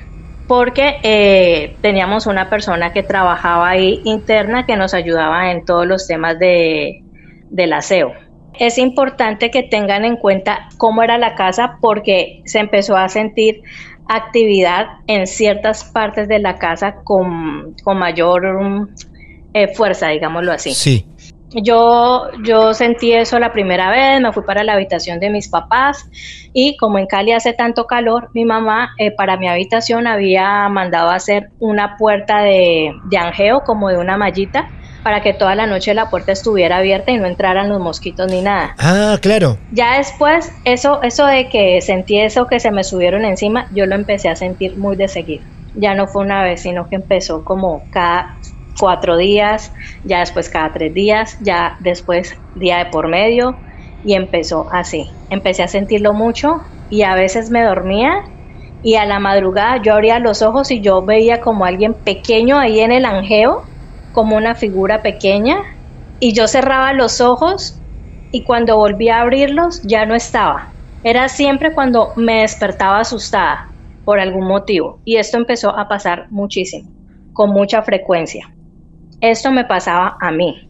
porque 0.50 0.96
eh, 1.04 1.76
teníamos 1.80 2.26
una 2.26 2.50
persona 2.50 2.92
que 2.92 3.04
trabajaba 3.04 3.68
ahí 3.68 4.00
interna 4.02 4.66
que 4.66 4.76
nos 4.76 4.94
ayudaba 4.94 5.52
en 5.52 5.64
todos 5.64 5.86
los 5.86 6.08
temas 6.08 6.40
de, 6.40 7.04
del 7.50 7.72
aseo. 7.72 8.14
Es 8.58 8.76
importante 8.76 9.52
que 9.52 9.62
tengan 9.62 10.04
en 10.04 10.16
cuenta 10.16 10.68
cómo 10.76 11.04
era 11.04 11.18
la 11.18 11.36
casa 11.36 11.78
porque 11.80 12.42
se 12.46 12.58
empezó 12.58 12.96
a 12.96 13.08
sentir 13.08 13.62
actividad 14.08 14.88
en 15.06 15.28
ciertas 15.28 15.84
partes 15.84 16.26
de 16.26 16.40
la 16.40 16.58
casa 16.58 16.96
con, 17.04 17.76
mayor 17.94 18.88
eh, 19.54 19.68
fuerza, 19.68 20.08
digámoslo 20.08 20.50
así. 20.50 20.74
Sí. 20.74 21.06
Yo, 21.52 22.28
yo 22.44 22.74
sentí 22.74 23.12
eso 23.12 23.38
la 23.38 23.52
primera 23.52 23.90
vez, 23.90 24.20
me 24.20 24.32
fui 24.32 24.44
para 24.44 24.62
la 24.62 24.74
habitación 24.74 25.18
de 25.18 25.30
mis 25.30 25.48
papás 25.48 26.08
y 26.52 26.76
como 26.76 26.98
en 26.98 27.06
Cali 27.06 27.32
hace 27.32 27.52
tanto 27.52 27.86
calor, 27.86 28.30
mi 28.34 28.44
mamá 28.44 28.90
eh, 28.98 29.10
para 29.10 29.36
mi 29.36 29.48
habitación 29.48 30.06
había 30.06 30.68
mandado 30.68 31.10
a 31.10 31.16
hacer 31.16 31.50
una 31.58 31.96
puerta 31.96 32.42
de, 32.42 32.92
de 33.10 33.18
angeo, 33.18 33.62
como 33.64 33.88
de 33.88 33.98
una 33.98 34.16
mallita, 34.16 34.68
para 35.02 35.22
que 35.22 35.32
toda 35.32 35.54
la 35.54 35.66
noche 35.66 35.94
la 35.94 36.10
puerta 36.10 36.32
estuviera 36.32 36.78
abierta 36.78 37.10
y 37.10 37.18
no 37.18 37.26
entraran 37.26 37.68
los 37.68 37.80
mosquitos 37.80 38.30
ni 38.30 38.42
nada. 38.42 38.74
Ah, 38.78 39.18
claro. 39.20 39.58
Ya 39.72 39.96
después, 39.96 40.52
eso, 40.64 41.02
eso 41.02 41.26
de 41.26 41.48
que 41.48 41.80
sentí 41.80 42.20
eso 42.20 42.46
que 42.46 42.60
se 42.60 42.70
me 42.70 42.84
subieron 42.84 43.24
encima, 43.24 43.66
yo 43.72 43.86
lo 43.86 43.94
empecé 43.94 44.28
a 44.28 44.36
sentir 44.36 44.76
muy 44.76 44.96
de 44.96 45.08
seguido. 45.08 45.44
Ya 45.74 45.94
no 45.94 46.06
fue 46.06 46.22
una 46.22 46.42
vez, 46.42 46.62
sino 46.62 46.88
que 46.88 46.96
empezó 46.96 47.44
como 47.44 47.82
cada 47.90 48.36
cuatro 48.80 49.18
días, 49.18 49.72
ya 50.04 50.20
después 50.20 50.48
cada 50.48 50.72
tres 50.72 50.94
días, 50.94 51.36
ya 51.40 51.76
después 51.80 52.34
día 52.54 52.78
de 52.78 52.86
por 52.86 53.08
medio 53.08 53.58
y 54.02 54.14
empezó 54.14 54.66
así. 54.72 55.06
Empecé 55.28 55.62
a 55.62 55.68
sentirlo 55.68 56.14
mucho 56.14 56.62
y 56.88 57.02
a 57.02 57.14
veces 57.14 57.50
me 57.50 57.62
dormía 57.62 58.24
y 58.82 58.94
a 58.94 59.04
la 59.04 59.20
madrugada 59.20 59.82
yo 59.82 59.92
abría 59.92 60.18
los 60.18 60.40
ojos 60.40 60.70
y 60.70 60.80
yo 60.80 61.04
veía 61.04 61.42
como 61.42 61.66
alguien 61.66 61.94
pequeño 61.94 62.58
ahí 62.58 62.80
en 62.80 62.92
el 62.92 63.04
angeo, 63.04 63.62
como 64.12 64.36
una 64.36 64.54
figura 64.54 65.02
pequeña 65.02 65.58
y 66.18 66.32
yo 66.32 66.48
cerraba 66.48 66.94
los 66.94 67.20
ojos 67.20 67.82
y 68.32 68.44
cuando 68.44 68.76
volví 68.76 69.10
a 69.10 69.20
abrirlos 69.20 69.82
ya 69.82 70.06
no 70.06 70.14
estaba. 70.14 70.72
Era 71.02 71.28
siempre 71.28 71.74
cuando 71.74 72.12
me 72.16 72.40
despertaba 72.40 73.00
asustada 73.00 73.74
por 74.04 74.20
algún 74.20 74.46
motivo 74.46 75.00
y 75.04 75.16
esto 75.16 75.36
empezó 75.36 75.70
a 75.70 75.86
pasar 75.86 76.28
muchísimo, 76.30 76.90
con 77.34 77.50
mucha 77.50 77.82
frecuencia. 77.82 78.54
Esto 79.20 79.50
me 79.50 79.64
pasaba 79.64 80.16
a 80.20 80.30
mí. 80.30 80.68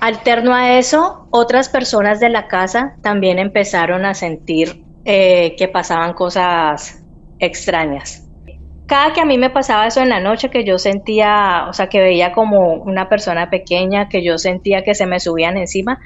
Alterno 0.00 0.54
a 0.54 0.78
eso, 0.78 1.28
otras 1.30 1.68
personas 1.68 2.20
de 2.20 2.28
la 2.28 2.48
casa 2.48 2.96
también 3.02 3.38
empezaron 3.38 4.04
a 4.04 4.14
sentir 4.14 4.84
eh, 5.04 5.54
que 5.56 5.68
pasaban 5.68 6.12
cosas 6.12 7.02
extrañas. 7.38 8.28
Cada 8.86 9.14
que 9.14 9.20
a 9.20 9.24
mí 9.24 9.38
me 9.38 9.48
pasaba 9.48 9.86
eso 9.86 10.02
en 10.02 10.10
la 10.10 10.20
noche, 10.20 10.50
que 10.50 10.64
yo 10.64 10.78
sentía, 10.78 11.66
o 11.68 11.72
sea, 11.72 11.88
que 11.88 12.00
veía 12.00 12.32
como 12.32 12.74
una 12.74 13.08
persona 13.08 13.48
pequeña, 13.48 14.10
que 14.10 14.22
yo 14.22 14.36
sentía 14.36 14.82
que 14.82 14.94
se 14.94 15.06
me 15.06 15.20
subían 15.20 15.56
encima, 15.56 16.00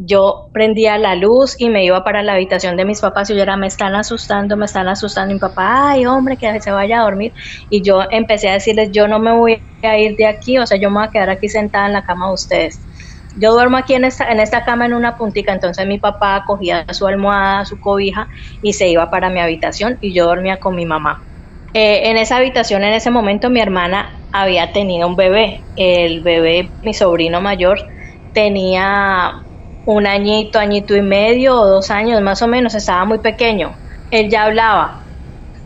yo 0.00 0.50
prendía 0.52 0.96
la 0.96 1.16
luz 1.16 1.56
y 1.58 1.70
me 1.70 1.84
iba 1.84 2.04
para 2.04 2.22
la 2.22 2.34
habitación 2.34 2.76
de 2.76 2.84
mis 2.84 3.00
papás 3.00 3.30
y 3.30 3.34
yo 3.36 3.42
era, 3.42 3.56
me 3.56 3.66
están 3.66 3.96
asustando, 3.96 4.56
me 4.56 4.66
están 4.66 4.88
asustando. 4.88 5.32
Y 5.32 5.34
mi 5.34 5.40
papá, 5.40 5.90
ay, 5.90 6.06
hombre, 6.06 6.36
que 6.36 6.60
se 6.60 6.70
vaya 6.70 7.00
a 7.00 7.02
dormir. 7.02 7.32
Y 7.68 7.82
yo 7.82 8.02
empecé 8.10 8.48
a 8.48 8.52
decirles, 8.52 8.90
yo 8.92 9.08
no 9.08 9.18
me 9.18 9.32
voy 9.32 9.64
a 9.82 9.98
ir 9.98 10.14
de 10.16 10.26
aquí, 10.26 10.56
o 10.58 10.66
sea, 10.66 10.78
yo 10.78 10.88
me 10.90 10.98
voy 10.98 11.06
a 11.08 11.10
quedar 11.10 11.30
aquí 11.30 11.48
sentada 11.48 11.86
en 11.86 11.94
la 11.94 12.02
cama 12.02 12.28
de 12.28 12.34
ustedes. 12.34 12.86
Yo 13.34 13.52
duermo 13.52 13.76
aquí 13.76 13.94
en 13.94 14.04
esta, 14.04 14.30
en 14.30 14.38
esta 14.40 14.64
cama 14.64 14.86
en 14.86 14.94
una 14.94 15.16
puntica, 15.16 15.52
entonces 15.52 15.86
mi 15.86 15.98
papá 15.98 16.44
cogía 16.46 16.84
su 16.90 17.06
almohada, 17.06 17.64
su 17.64 17.78
cobija 17.78 18.28
y 18.62 18.72
se 18.74 18.88
iba 18.88 19.10
para 19.10 19.30
mi 19.30 19.40
habitación 19.40 19.98
y 20.00 20.14
yo 20.14 20.26
dormía 20.26 20.58
con 20.58 20.76
mi 20.76 20.86
mamá. 20.86 21.24
Eh, 21.74 22.08
en 22.10 22.16
esa 22.16 22.36
habitación, 22.36 22.84
en 22.84 22.94
ese 22.94 23.10
momento, 23.10 23.50
mi 23.50 23.60
hermana 23.60 24.08
había 24.32 24.72
tenido 24.72 25.08
un 25.08 25.16
bebé. 25.16 25.66
El 25.76 26.22
bebé, 26.22 26.72
mi 26.82 26.94
sobrino 26.94 27.40
mayor, 27.40 27.78
tenía 28.32 29.34
un 29.88 30.06
añito, 30.06 30.58
añito 30.58 30.94
y 30.94 31.00
medio 31.00 31.58
o 31.58 31.66
dos 31.66 31.90
años 31.90 32.20
más 32.20 32.42
o 32.42 32.46
menos, 32.46 32.74
estaba 32.74 33.06
muy 33.06 33.20
pequeño. 33.20 33.74
Él 34.10 34.28
ya 34.28 34.44
hablaba 34.44 35.02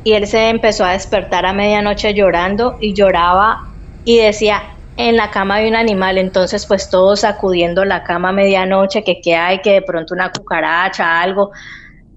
y 0.04 0.12
él 0.12 0.28
se 0.28 0.48
empezó 0.48 0.84
a 0.84 0.92
despertar 0.92 1.44
a 1.44 1.52
medianoche 1.52 2.14
llorando 2.14 2.76
y 2.80 2.94
lloraba 2.94 3.58
y 4.04 4.18
decía, 4.18 4.62
en 4.96 5.16
la 5.16 5.32
cama 5.32 5.56
hay 5.56 5.68
un 5.68 5.74
animal, 5.74 6.18
entonces 6.18 6.66
pues 6.66 6.88
todos 6.88 7.20
sacudiendo 7.20 7.84
la 7.84 8.04
cama 8.04 8.28
a 8.28 8.32
medianoche, 8.32 9.02
que 9.02 9.20
qué 9.20 9.34
hay, 9.34 9.58
que 9.58 9.72
de 9.72 9.82
pronto 9.82 10.14
una 10.14 10.30
cucaracha, 10.30 11.20
algo, 11.20 11.50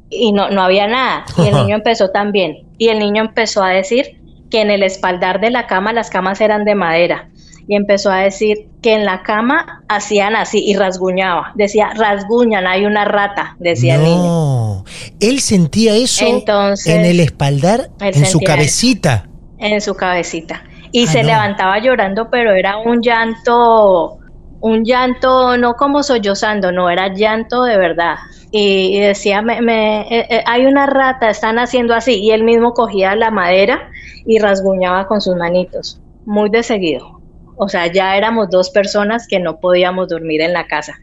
y 0.07 0.31
no, 0.31 0.51
no 0.51 0.61
había 0.61 0.85
nada. 0.87 1.25
Y 1.39 1.47
el 1.47 1.55
niño 1.65 1.75
empezó 1.77 2.11
también, 2.11 2.67
y 2.77 2.89
el 2.89 2.99
niño 2.99 3.23
empezó 3.23 3.63
a 3.63 3.69
decir 3.69 4.21
que 4.51 4.61
en 4.61 4.69
el 4.69 4.83
espaldar 4.83 5.41
de 5.41 5.49
la 5.49 5.65
cama 5.65 5.91
las 5.91 6.11
camas 6.11 6.39
eran 6.39 6.65
de 6.65 6.75
madera 6.75 7.29
y 7.67 7.75
empezó 7.75 8.11
a 8.11 8.17
decir 8.17 8.69
que 8.81 8.93
en 8.93 9.05
la 9.05 9.23
cama 9.23 9.83
hacían 9.87 10.35
así 10.35 10.63
y 10.63 10.75
rasguñaba. 10.75 11.51
Decía, 11.55 11.91
rasguñan, 11.95 12.67
hay 12.67 12.85
una 12.85 13.05
rata, 13.05 13.55
decía 13.59 13.95
el 13.95 14.03
niño. 14.03 14.83
Él 15.19 15.39
sentía 15.39 15.95
eso 15.95 16.43
en 16.85 17.05
el 17.05 17.19
espaldar, 17.19 17.89
en 17.99 18.25
su 18.25 18.39
cabecita. 18.39 19.27
en 19.57 19.81
su 19.81 19.95
cabecita. 19.95 20.63
Y 20.91 21.07
ah, 21.07 21.11
se 21.11 21.23
levantaba 21.23 21.79
llorando, 21.79 22.29
pero 22.29 22.53
era 22.53 22.77
un 22.77 23.01
llanto, 23.01 24.19
un 24.61 24.85
llanto 24.85 25.57
no 25.57 25.73
como 25.73 26.03
sollozando, 26.03 26.71
no, 26.71 26.89
era 26.89 27.13
llanto 27.13 27.63
de 27.63 27.77
verdad. 27.77 28.15
Y, 28.51 28.99
decía, 29.01 29.41
me, 29.41 29.57
eh, 30.03 30.27
eh, 30.29 30.43
hay 30.45 30.65
una 30.65 30.85
rata, 30.85 31.29
están 31.29 31.59
haciendo 31.59 31.93
así. 31.93 32.21
Y 32.21 32.31
él 32.31 32.45
mismo 32.45 32.73
cogía 32.73 33.13
la 33.15 33.29
madera 33.29 33.89
y 34.25 34.39
rasguñaba 34.39 35.07
con 35.07 35.19
sus 35.19 35.35
manitos, 35.35 35.99
muy 36.25 36.49
de 36.49 36.63
seguido. 36.63 37.14
O 37.57 37.69
sea, 37.69 37.87
ya 37.91 38.17
éramos 38.17 38.49
dos 38.49 38.69
personas 38.69 39.27
que 39.27 39.39
no 39.39 39.59
podíamos 39.59 40.09
dormir 40.09 40.41
en 40.41 40.53
la 40.53 40.67
casa. 40.67 40.95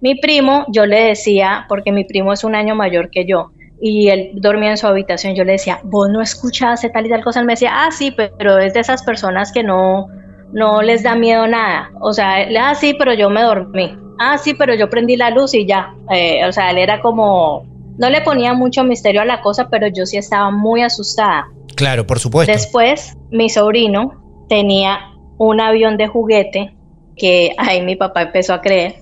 Mi 0.00 0.14
primo, 0.14 0.66
yo 0.72 0.86
le 0.86 1.00
decía, 1.00 1.66
porque 1.68 1.92
mi 1.92 2.04
primo 2.04 2.32
es 2.32 2.44
un 2.44 2.54
año 2.54 2.74
mayor 2.74 3.10
que 3.10 3.24
yo, 3.24 3.50
y 3.80 4.08
él 4.08 4.30
dormía 4.34 4.70
en 4.70 4.76
su 4.76 4.86
habitación, 4.86 5.34
yo 5.34 5.44
le 5.44 5.52
decía, 5.52 5.80
vos 5.84 6.08
no 6.08 6.22
escuchaste 6.22 6.88
tal 6.90 7.06
y 7.06 7.10
tal 7.10 7.22
cosa, 7.22 7.40
él 7.40 7.46
me 7.46 7.52
decía, 7.52 7.70
ah, 7.72 7.90
sí, 7.90 8.10
pero 8.10 8.58
es 8.58 8.74
de 8.74 8.80
esas 8.80 9.02
personas 9.02 9.52
que 9.52 9.62
no, 9.62 10.08
no 10.52 10.82
les 10.82 11.02
da 11.02 11.14
miedo 11.14 11.46
nada. 11.46 11.90
O 12.00 12.12
sea, 12.12 12.46
ah, 12.60 12.74
sí, 12.74 12.94
pero 12.98 13.12
yo 13.14 13.28
me 13.30 13.42
dormí. 13.42 13.96
Ah, 14.18 14.38
sí, 14.38 14.54
pero 14.54 14.74
yo 14.74 14.88
prendí 14.88 15.16
la 15.16 15.30
luz 15.30 15.54
y 15.54 15.66
ya. 15.66 15.94
Eh, 16.10 16.44
o 16.46 16.52
sea, 16.52 16.70
él 16.70 16.78
era 16.78 17.02
como, 17.02 17.66
no 17.98 18.08
le 18.08 18.22
ponía 18.22 18.54
mucho 18.54 18.82
misterio 18.82 19.20
a 19.20 19.24
la 19.24 19.42
cosa, 19.42 19.68
pero 19.68 19.88
yo 19.88 20.06
sí 20.06 20.16
estaba 20.16 20.50
muy 20.50 20.82
asustada. 20.82 21.48
Claro, 21.74 22.06
por 22.06 22.18
supuesto. 22.18 22.50
Después, 22.50 23.14
mi 23.30 23.50
sobrino 23.50 24.46
tenía 24.48 24.98
un 25.38 25.60
avión 25.60 25.96
de 25.96 26.06
juguete 26.06 26.76
que 27.16 27.54
ahí 27.56 27.82
mi 27.82 27.96
papá 27.96 28.22
empezó 28.22 28.54
a 28.54 28.60
creer. 28.60 28.96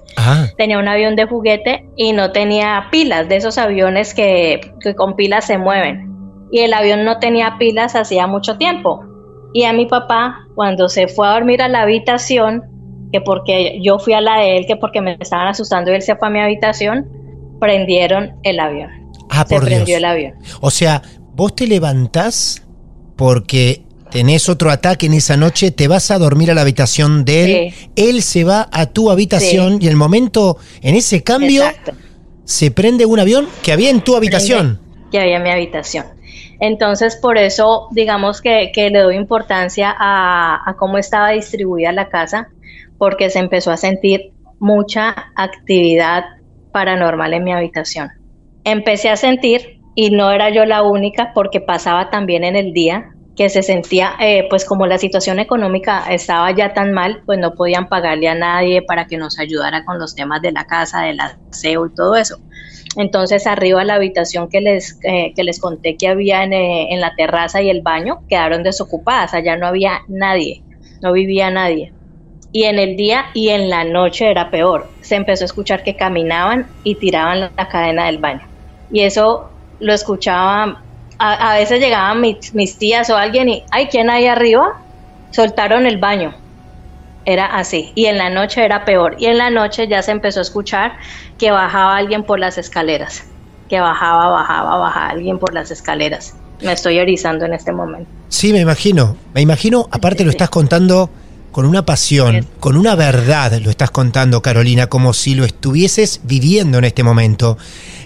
Tenía 0.56 0.78
un 0.78 0.88
avión 0.88 1.16
de 1.16 1.26
juguete 1.26 1.88
y 1.96 2.12
no 2.12 2.30
tenía 2.30 2.86
pilas, 2.90 3.28
de 3.28 3.36
esos 3.36 3.58
aviones 3.58 4.14
que, 4.14 4.60
con 4.96 5.16
pilas 5.16 5.46
se 5.46 5.58
mueven. 5.58 6.10
Y 6.50 6.60
el 6.60 6.72
avión 6.72 7.04
no 7.04 7.18
tenía 7.18 7.56
pilas 7.58 7.96
hacía 7.96 8.26
mucho 8.26 8.56
tiempo. 8.56 9.04
Y 9.52 9.64
a 9.64 9.72
mi 9.72 9.86
papá, 9.86 10.46
cuando 10.54 10.88
se 10.88 11.08
fue 11.08 11.26
a 11.26 11.32
dormir 11.32 11.60
a 11.62 11.68
la 11.68 11.82
habitación, 11.82 12.62
que 13.12 13.20
porque 13.20 13.80
yo 13.82 13.98
fui 13.98 14.12
a 14.12 14.20
la 14.20 14.38
de 14.38 14.58
él, 14.58 14.66
que 14.66 14.76
porque 14.76 15.00
me 15.00 15.16
estaban 15.20 15.48
asustando 15.48 15.90
y 15.90 15.94
él 15.94 16.02
se 16.02 16.16
fue 16.16 16.28
a 16.28 16.30
mi 16.30 16.40
habitación, 16.40 17.08
prendieron 17.60 18.36
el 18.44 18.60
avión. 18.60 18.90
Ah, 19.28 19.44
se 19.46 19.60
prendió 19.60 19.96
el 19.96 20.04
avión. 20.04 20.34
O 20.60 20.70
sea, 20.70 21.02
vos 21.34 21.54
te 21.54 21.66
levantás 21.66 22.62
porque 23.16 23.83
tenés 24.14 24.48
otro 24.48 24.70
ataque 24.70 25.06
en 25.06 25.14
esa 25.14 25.36
noche, 25.36 25.72
te 25.72 25.88
vas 25.88 26.12
a 26.12 26.18
dormir 26.18 26.48
a 26.48 26.54
la 26.54 26.60
habitación 26.60 27.24
de 27.24 27.44
él, 27.44 27.74
él 27.96 28.22
se 28.22 28.44
va 28.44 28.68
a 28.70 28.86
tu 28.86 29.10
habitación 29.10 29.78
y 29.82 29.88
el 29.88 29.96
momento, 29.96 30.56
en 30.82 30.94
ese 30.94 31.24
cambio, 31.24 31.64
se 32.44 32.70
prende 32.70 33.06
un 33.06 33.18
avión 33.18 33.48
que 33.64 33.72
había 33.72 33.90
en 33.90 34.02
tu 34.02 34.14
habitación. 34.14 34.78
que 35.10 35.18
había 35.18 35.38
en 35.38 35.42
mi 35.42 35.50
habitación. 35.50 36.06
Entonces, 36.60 37.16
por 37.16 37.38
eso, 37.38 37.88
digamos 37.90 38.40
que, 38.40 38.70
le 38.76 39.00
doy 39.00 39.16
importancia 39.16 39.92
a, 39.98 40.60
a 40.64 40.76
cómo 40.76 40.96
estaba 40.96 41.30
distribuida 41.30 41.90
la 41.90 42.08
casa, 42.08 42.50
porque 42.98 43.30
se 43.30 43.40
empezó 43.40 43.72
a 43.72 43.76
sentir 43.76 44.30
mucha 44.60 45.32
actividad 45.34 46.22
paranormal 46.70 47.34
en 47.34 47.42
mi 47.42 47.52
habitación. 47.52 48.10
Empecé 48.62 49.10
a 49.10 49.16
sentir, 49.16 49.80
y 49.96 50.10
no 50.10 50.30
era 50.30 50.50
yo 50.50 50.64
la 50.66 50.84
única, 50.84 51.32
porque 51.34 51.60
pasaba 51.60 52.10
también 52.10 52.44
en 52.44 52.54
el 52.54 52.72
día, 52.72 53.13
que 53.36 53.48
se 53.48 53.62
sentía, 53.62 54.14
eh, 54.20 54.46
pues 54.48 54.64
como 54.64 54.86
la 54.86 54.98
situación 54.98 55.40
económica 55.40 56.04
estaba 56.10 56.50
ya 56.52 56.72
tan 56.72 56.92
mal, 56.92 57.22
pues 57.26 57.38
no 57.38 57.54
podían 57.54 57.88
pagarle 57.88 58.28
a 58.28 58.34
nadie 58.34 58.82
para 58.82 59.06
que 59.06 59.16
nos 59.16 59.38
ayudara 59.38 59.84
con 59.84 59.98
los 59.98 60.14
temas 60.14 60.40
de 60.40 60.52
la 60.52 60.66
casa, 60.66 61.02
del 61.02 61.18
aseo 61.20 61.86
y 61.86 61.94
todo 61.94 62.14
eso. 62.14 62.38
Entonces 62.96 63.46
arriba 63.48 63.82
la 63.82 63.94
habitación 63.94 64.48
que 64.48 64.60
les, 64.60 65.00
eh, 65.02 65.32
que 65.34 65.42
les 65.42 65.58
conté 65.58 65.96
que 65.96 66.06
había 66.06 66.44
en, 66.44 66.52
eh, 66.52 66.92
en, 66.92 67.00
la 67.00 67.14
terraza 67.16 67.60
y 67.60 67.70
el 67.70 67.82
baño 67.82 68.20
quedaron 68.28 68.62
desocupadas, 68.62 69.34
allá 69.34 69.56
no 69.56 69.66
había 69.66 70.02
nadie, 70.06 70.62
no 71.02 71.12
vivía 71.12 71.50
nadie. 71.50 71.92
Y 72.52 72.64
en 72.64 72.78
el 72.78 72.96
día 72.96 73.26
y 73.34 73.48
en 73.48 73.68
la 73.68 73.82
noche 73.82 74.30
era 74.30 74.52
peor, 74.52 74.88
se 75.00 75.16
empezó 75.16 75.42
a 75.42 75.46
escuchar 75.46 75.82
que 75.82 75.96
caminaban 75.96 76.68
y 76.84 76.94
tiraban 76.94 77.40
la 77.40 77.68
cadena 77.68 78.06
del 78.06 78.18
baño. 78.18 78.46
Y 78.92 79.00
eso 79.00 79.50
lo 79.80 79.92
escuchaba 79.92 80.83
a, 81.18 81.54
veces 81.54 81.80
llegaban 81.80 82.20
mis, 82.20 82.78
tías 82.78 83.10
o 83.10 83.16
alguien 83.16 83.48
y, 83.48 83.64
ay, 83.70 83.88
¿quién 83.88 84.10
hay 84.10 84.26
arriba? 84.26 84.80
Soltaron 85.30 85.86
el 85.86 85.98
baño. 85.98 86.34
Era 87.24 87.46
así. 87.46 87.92
Y 87.94 88.06
en 88.06 88.18
la 88.18 88.30
noche 88.30 88.64
era 88.64 88.84
peor. 88.84 89.16
Y 89.18 89.26
en 89.26 89.38
la 89.38 89.50
noche 89.50 89.88
ya 89.88 90.02
se 90.02 90.10
empezó 90.10 90.40
a 90.40 90.42
escuchar 90.42 90.98
que 91.38 91.50
bajaba 91.50 91.96
alguien 91.96 92.22
por 92.22 92.38
las 92.38 92.58
escaleras. 92.58 93.24
Que 93.68 93.80
bajaba, 93.80 94.28
bajaba, 94.28 94.76
bajaba 94.76 95.08
alguien 95.08 95.38
por 95.38 95.54
las 95.54 95.70
escaleras. 95.70 96.34
Me 96.62 96.72
estoy 96.72 96.98
erizando 96.98 97.44
en 97.46 97.54
este 97.54 97.72
momento. 97.72 98.10
Sí, 98.28 98.52
me 98.52 98.60
imagino. 98.60 99.16
Me 99.32 99.40
imagino, 99.40 99.88
aparte 99.90 100.24
lo 100.24 100.30
estás 100.30 100.50
contando 100.50 101.10
con 101.54 101.66
una 101.66 101.86
pasión, 101.86 102.48
con 102.58 102.76
una 102.76 102.96
verdad, 102.96 103.60
lo 103.60 103.70
estás 103.70 103.92
contando, 103.92 104.42
Carolina, 104.42 104.88
como 104.88 105.12
si 105.12 105.36
lo 105.36 105.44
estuvieses 105.44 106.22
viviendo 106.24 106.78
en 106.78 106.84
este 106.84 107.04
momento. 107.04 107.58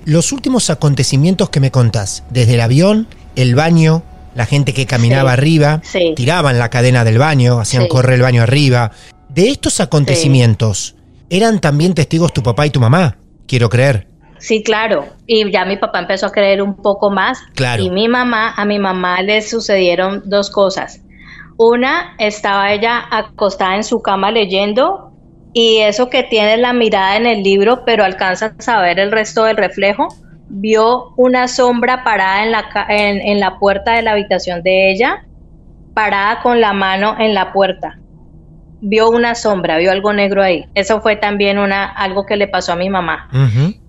Los 0.04 0.32
últimos 0.32 0.68
acontecimientos 0.68 1.48
que 1.48 1.58
me 1.58 1.70
contás, 1.70 2.24
desde 2.28 2.56
el 2.56 2.60
avión, 2.60 3.08
el 3.36 3.54
baño, 3.54 4.02
la 4.34 4.44
gente 4.44 4.74
que 4.74 4.84
caminaba 4.84 5.32
arriba, 5.32 5.80
tiraban 6.14 6.58
la 6.58 6.68
cadena 6.68 7.04
del 7.04 7.16
baño, 7.16 7.58
hacían 7.58 7.88
correr 7.88 8.16
el 8.16 8.22
baño 8.22 8.42
arriba. 8.42 8.92
De 9.30 9.48
estos 9.48 9.80
acontecimientos, 9.80 10.96
¿eran 11.30 11.58
también 11.58 11.94
testigos 11.94 12.34
tu 12.34 12.42
papá 12.42 12.66
y 12.66 12.70
tu 12.70 12.80
mamá? 12.80 13.16
Quiero 13.46 13.70
creer. 13.70 14.08
Sí, 14.36 14.62
claro. 14.62 15.06
Y 15.26 15.50
ya 15.50 15.64
mi 15.64 15.78
papá 15.78 16.00
empezó 16.00 16.26
a 16.26 16.32
creer 16.32 16.60
un 16.60 16.76
poco 16.76 17.10
más. 17.10 17.38
Claro. 17.54 17.82
Y 17.82 17.88
mi 17.88 18.08
mamá, 18.08 18.52
a 18.54 18.66
mi 18.66 18.78
mamá 18.78 19.22
le 19.22 19.40
sucedieron 19.40 20.24
dos 20.26 20.50
cosas. 20.50 21.00
Una, 21.58 22.14
estaba 22.18 22.72
ella 22.72 23.04
acostada 23.10 23.74
en 23.74 23.84
su 23.84 24.00
cama 24.00 24.30
leyendo 24.30 25.12
y 25.52 25.78
eso 25.78 26.08
que 26.08 26.22
tiene 26.22 26.56
la 26.56 26.72
mirada 26.72 27.16
en 27.16 27.26
el 27.26 27.42
libro, 27.42 27.84
pero 27.84 28.04
alcanza 28.04 28.54
a 28.66 28.80
ver 28.80 29.00
el 29.00 29.10
resto 29.10 29.44
del 29.44 29.56
reflejo, 29.56 30.06
vio 30.48 31.14
una 31.16 31.48
sombra 31.48 32.04
parada 32.04 32.44
en 32.44 32.52
la, 32.52 32.64
en, 32.88 33.40
la 33.40 33.58
puerta 33.58 33.94
de 33.94 34.02
la 34.02 34.12
habitación 34.12 34.62
de 34.62 34.92
ella, 34.92 35.24
parada 35.94 36.42
con 36.42 36.60
la 36.60 36.72
mano 36.72 37.16
en 37.18 37.34
la 37.34 37.52
puerta. 37.52 37.98
Vio 38.80 39.10
una 39.10 39.34
sombra, 39.34 39.78
vio 39.78 39.90
algo 39.90 40.12
negro 40.12 40.44
ahí. 40.44 40.66
Eso 40.74 41.00
fue 41.00 41.16
también 41.16 41.58
una, 41.58 41.86
algo 41.86 42.24
que 42.24 42.36
le 42.36 42.46
pasó 42.46 42.72
a 42.72 42.76
mi 42.76 42.88
mamá. 42.88 43.28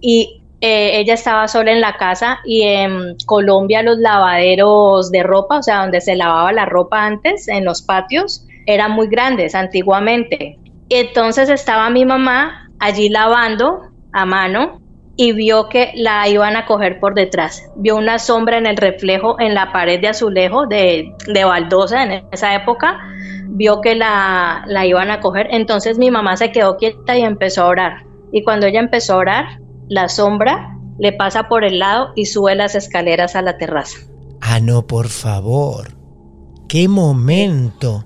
Y 0.02 0.39
eh, 0.62 1.00
ella 1.00 1.14
estaba 1.14 1.48
sola 1.48 1.72
en 1.72 1.82
la 1.82 1.96
casa 1.98 2.40
y 2.44 2.64
en 2.64 3.16
Colombia 3.26 3.82
los 3.82 3.98
lavaderos 3.98 5.10
de 5.12 5.24
ropa, 5.24 5.60
o 5.60 5.64
sea, 5.64 5.82
donde 5.82 6.02
se 6.02 6.16
lavaba 6.16 6.52
la 6.52 6.66
ropa 6.66 7.06
antes, 7.06 7.48
en 7.48 7.64
los 7.64 7.82
patios, 7.82 8.46
eran 8.66 8.92
muy 8.92 9.08
grandes 9.08 9.56
antiguamente. 9.56 10.60
Entonces 10.90 11.50
estaba 11.50 11.90
mi 11.90 12.04
mamá 12.04 12.70
allí 12.80 13.10
lavando 13.10 13.84
a 14.12 14.26
mano 14.26 14.82
y 15.16 15.34
vio 15.34 15.70
que 15.70 15.92
la 15.96 16.28
iban 16.28 16.56
a 16.56 16.66
coger 16.66 17.00
por 17.00 17.14
detrás. 17.14 17.64
Vio 17.76 17.96
una 17.96 18.20
sombra 18.20 18.58
en 18.58 18.66
el 18.66 18.78
reflejo 18.78 19.40
en 19.40 19.54
la 19.54 19.72
pared 19.72 20.00
de 20.02 20.10
azulejo 20.10 20.66
de, 20.66 21.14
de 21.28 21.44
baldosa 21.46 22.04
en 22.04 22.26
esa 22.32 22.56
época. 22.56 23.00
Vio 23.48 23.82
que 23.82 23.96
la, 23.96 24.64
la 24.68 24.86
iban 24.86 25.12
a 25.12 25.20
coger. 25.20 25.48
Entonces 25.52 25.98
mi 25.98 26.12
mamá 26.12 26.38
se 26.38 26.52
quedó 26.52 26.78
quieta 26.78 27.18
y 27.18 27.22
empezó 27.22 27.64
a 27.64 27.68
orar. 27.68 28.04
Y 28.32 28.44
cuando 28.44 28.66
ella 28.68 28.80
empezó 28.80 29.16
a 29.16 29.18
orar, 29.18 29.46
la 29.90 30.08
sombra 30.08 30.78
le 31.00 31.12
pasa 31.12 31.48
por 31.48 31.64
el 31.64 31.80
lado 31.80 32.12
y 32.16 32.26
sube 32.26 32.56
las 32.56 32.76
escaleras 32.76 33.36
a 33.36 33.42
la 33.42 33.58
terraza. 33.58 33.98
Ah, 34.42 34.60
no, 34.60 34.86
por 34.86 35.10
favor. 35.10 35.94
¡Qué 36.68 36.88
momento! 36.88 38.06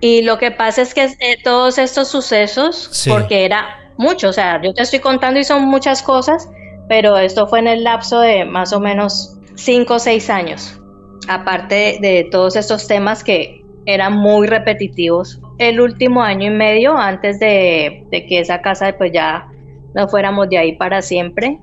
Y 0.00 0.22
lo 0.22 0.38
que 0.38 0.50
pasa 0.50 0.82
es 0.82 0.94
que 0.94 1.04
eh, 1.04 1.38
todos 1.44 1.78
estos 1.78 2.08
sucesos, 2.08 3.06
porque 3.08 3.44
era 3.44 3.92
mucho, 3.98 4.30
o 4.30 4.32
sea, 4.32 4.60
yo 4.62 4.72
te 4.72 4.82
estoy 4.82 4.98
contando 5.00 5.38
y 5.38 5.44
son 5.44 5.64
muchas 5.64 6.02
cosas, 6.02 6.48
pero 6.88 7.18
esto 7.18 7.46
fue 7.46 7.58
en 7.60 7.68
el 7.68 7.84
lapso 7.84 8.20
de 8.20 8.46
más 8.46 8.72
o 8.72 8.80
menos 8.80 9.38
cinco 9.56 9.94
o 9.94 9.98
seis 9.98 10.30
años, 10.30 10.80
aparte 11.28 11.98
de, 12.00 12.26
todos 12.30 12.56
estos 12.56 12.86
temas 12.88 13.22
que 13.22 13.62
eran 13.84 14.14
muy 14.14 14.46
repetitivos. 14.46 15.40
El 15.58 15.80
último 15.80 16.22
año 16.22 16.46
y 16.46 16.54
medio 16.54 16.96
antes 16.96 17.38
de, 17.38 18.06
de 18.10 18.26
que 18.26 18.40
esa 18.40 18.62
casa 18.62 18.94
pues 18.96 19.12
ya 19.12 19.50
no 19.94 20.08
fuéramos 20.08 20.48
de 20.48 20.58
ahí 20.58 20.76
para 20.76 21.02
siempre. 21.02 21.58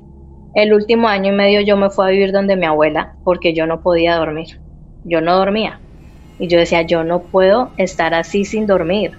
El 0.53 0.73
último 0.73 1.07
año 1.07 1.33
y 1.33 1.35
medio 1.35 1.61
yo 1.61 1.77
me 1.77 1.89
fui 1.89 2.05
a 2.05 2.09
vivir 2.09 2.31
donde 2.31 2.55
mi 2.55 2.65
abuela 2.65 3.15
porque 3.23 3.53
yo 3.53 3.67
no 3.67 3.81
podía 3.81 4.15
dormir. 4.15 4.59
Yo 5.03 5.21
no 5.21 5.37
dormía. 5.37 5.79
Y 6.39 6.47
yo 6.47 6.59
decía, 6.59 6.81
yo 6.83 7.03
no 7.03 7.19
puedo 7.19 7.71
estar 7.77 8.13
así 8.13 8.45
sin 8.45 8.67
dormir. 8.67 9.11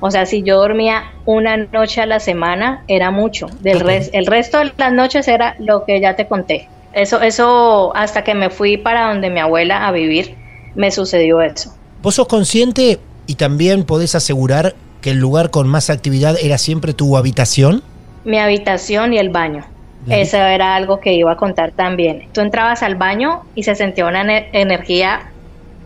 O 0.00 0.10
sea, 0.10 0.26
si 0.26 0.42
yo 0.42 0.56
dormía 0.58 1.12
una 1.26 1.56
noche 1.56 2.00
a 2.00 2.06
la 2.06 2.18
semana, 2.18 2.82
era 2.88 3.10
mucho. 3.10 3.46
Del 3.60 3.88
el 4.12 4.26
resto 4.26 4.58
de 4.58 4.72
las 4.76 4.92
noches 4.92 5.28
era 5.28 5.54
lo 5.58 5.84
que 5.84 6.00
ya 6.00 6.16
te 6.16 6.26
conté. 6.26 6.68
Eso, 6.92 7.20
eso, 7.22 7.94
hasta 7.94 8.24
que 8.24 8.34
me 8.34 8.50
fui 8.50 8.76
para 8.76 9.08
donde 9.08 9.30
mi 9.30 9.40
abuela 9.40 9.86
a 9.86 9.92
vivir, 9.92 10.34
me 10.74 10.90
sucedió 10.90 11.40
eso. 11.40 11.74
¿Vos 12.02 12.16
sos 12.16 12.26
consciente 12.26 12.98
y 13.26 13.36
también 13.36 13.84
podés 13.84 14.14
asegurar 14.14 14.74
que 15.00 15.10
el 15.10 15.18
lugar 15.18 15.50
con 15.50 15.68
más 15.68 15.88
actividad 15.88 16.36
era 16.42 16.58
siempre 16.58 16.94
tu 16.94 17.16
habitación? 17.16 17.82
Mi 18.24 18.38
habitación 18.38 19.12
y 19.12 19.18
el 19.18 19.30
baño. 19.30 19.64
Eso 20.08 20.36
era 20.36 20.74
algo 20.74 20.98
que 20.98 21.12
iba 21.12 21.32
a 21.32 21.36
contar 21.36 21.70
también. 21.72 22.28
Tú 22.32 22.40
entrabas 22.40 22.82
al 22.82 22.96
baño 22.96 23.42
y 23.54 23.62
se 23.62 23.76
sentía 23.76 24.06
una 24.06 24.22
energía 24.52 25.30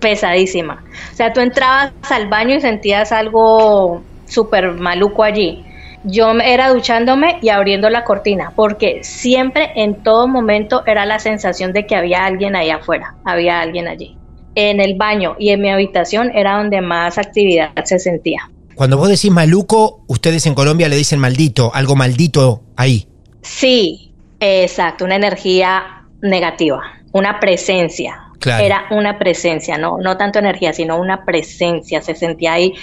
pesadísima. 0.00 0.84
O 1.12 1.16
sea, 1.16 1.32
tú 1.32 1.40
entrabas 1.40 1.92
al 2.10 2.28
baño 2.28 2.54
y 2.54 2.60
sentías 2.60 3.12
algo 3.12 4.02
súper 4.26 4.72
maluco 4.72 5.22
allí. 5.22 5.64
Yo 6.04 6.30
era 6.32 6.68
duchándome 6.68 7.38
y 7.42 7.48
abriendo 7.48 7.90
la 7.90 8.04
cortina, 8.04 8.52
porque 8.54 9.02
siempre, 9.02 9.72
en 9.74 10.02
todo 10.02 10.28
momento, 10.28 10.84
era 10.86 11.04
la 11.04 11.18
sensación 11.18 11.72
de 11.72 11.84
que 11.84 11.96
había 11.96 12.24
alguien 12.24 12.54
ahí 12.54 12.70
afuera, 12.70 13.16
había 13.24 13.60
alguien 13.60 13.88
allí. 13.88 14.16
En 14.54 14.80
el 14.80 14.94
baño 14.94 15.34
y 15.38 15.50
en 15.50 15.60
mi 15.60 15.68
habitación 15.68 16.30
era 16.34 16.58
donde 16.58 16.80
más 16.80 17.18
actividad 17.18 17.72
se 17.84 17.98
sentía. 17.98 18.48
Cuando 18.76 18.98
vos 18.98 19.08
decís 19.08 19.30
maluco, 19.30 20.04
ustedes 20.06 20.44
en 20.44 20.54
Colombia 20.54 20.90
le 20.90 20.96
dicen 20.96 21.18
maldito, 21.18 21.74
algo 21.74 21.96
maldito 21.96 22.60
ahí. 22.76 23.08
Sí, 23.40 24.12
exacto, 24.38 25.06
una 25.06 25.16
energía 25.16 26.04
negativa, 26.20 26.82
una 27.12 27.40
presencia. 27.40 28.22
Era 28.44 28.84
una 28.90 29.18
presencia, 29.18 29.78
no, 29.78 29.96
no 29.98 30.18
tanto 30.18 30.38
energía, 30.38 30.74
sino 30.74 31.00
una 31.00 31.24
presencia, 31.24 32.02
se 32.02 32.14
sentía 32.14 32.52
ahí 32.52 32.74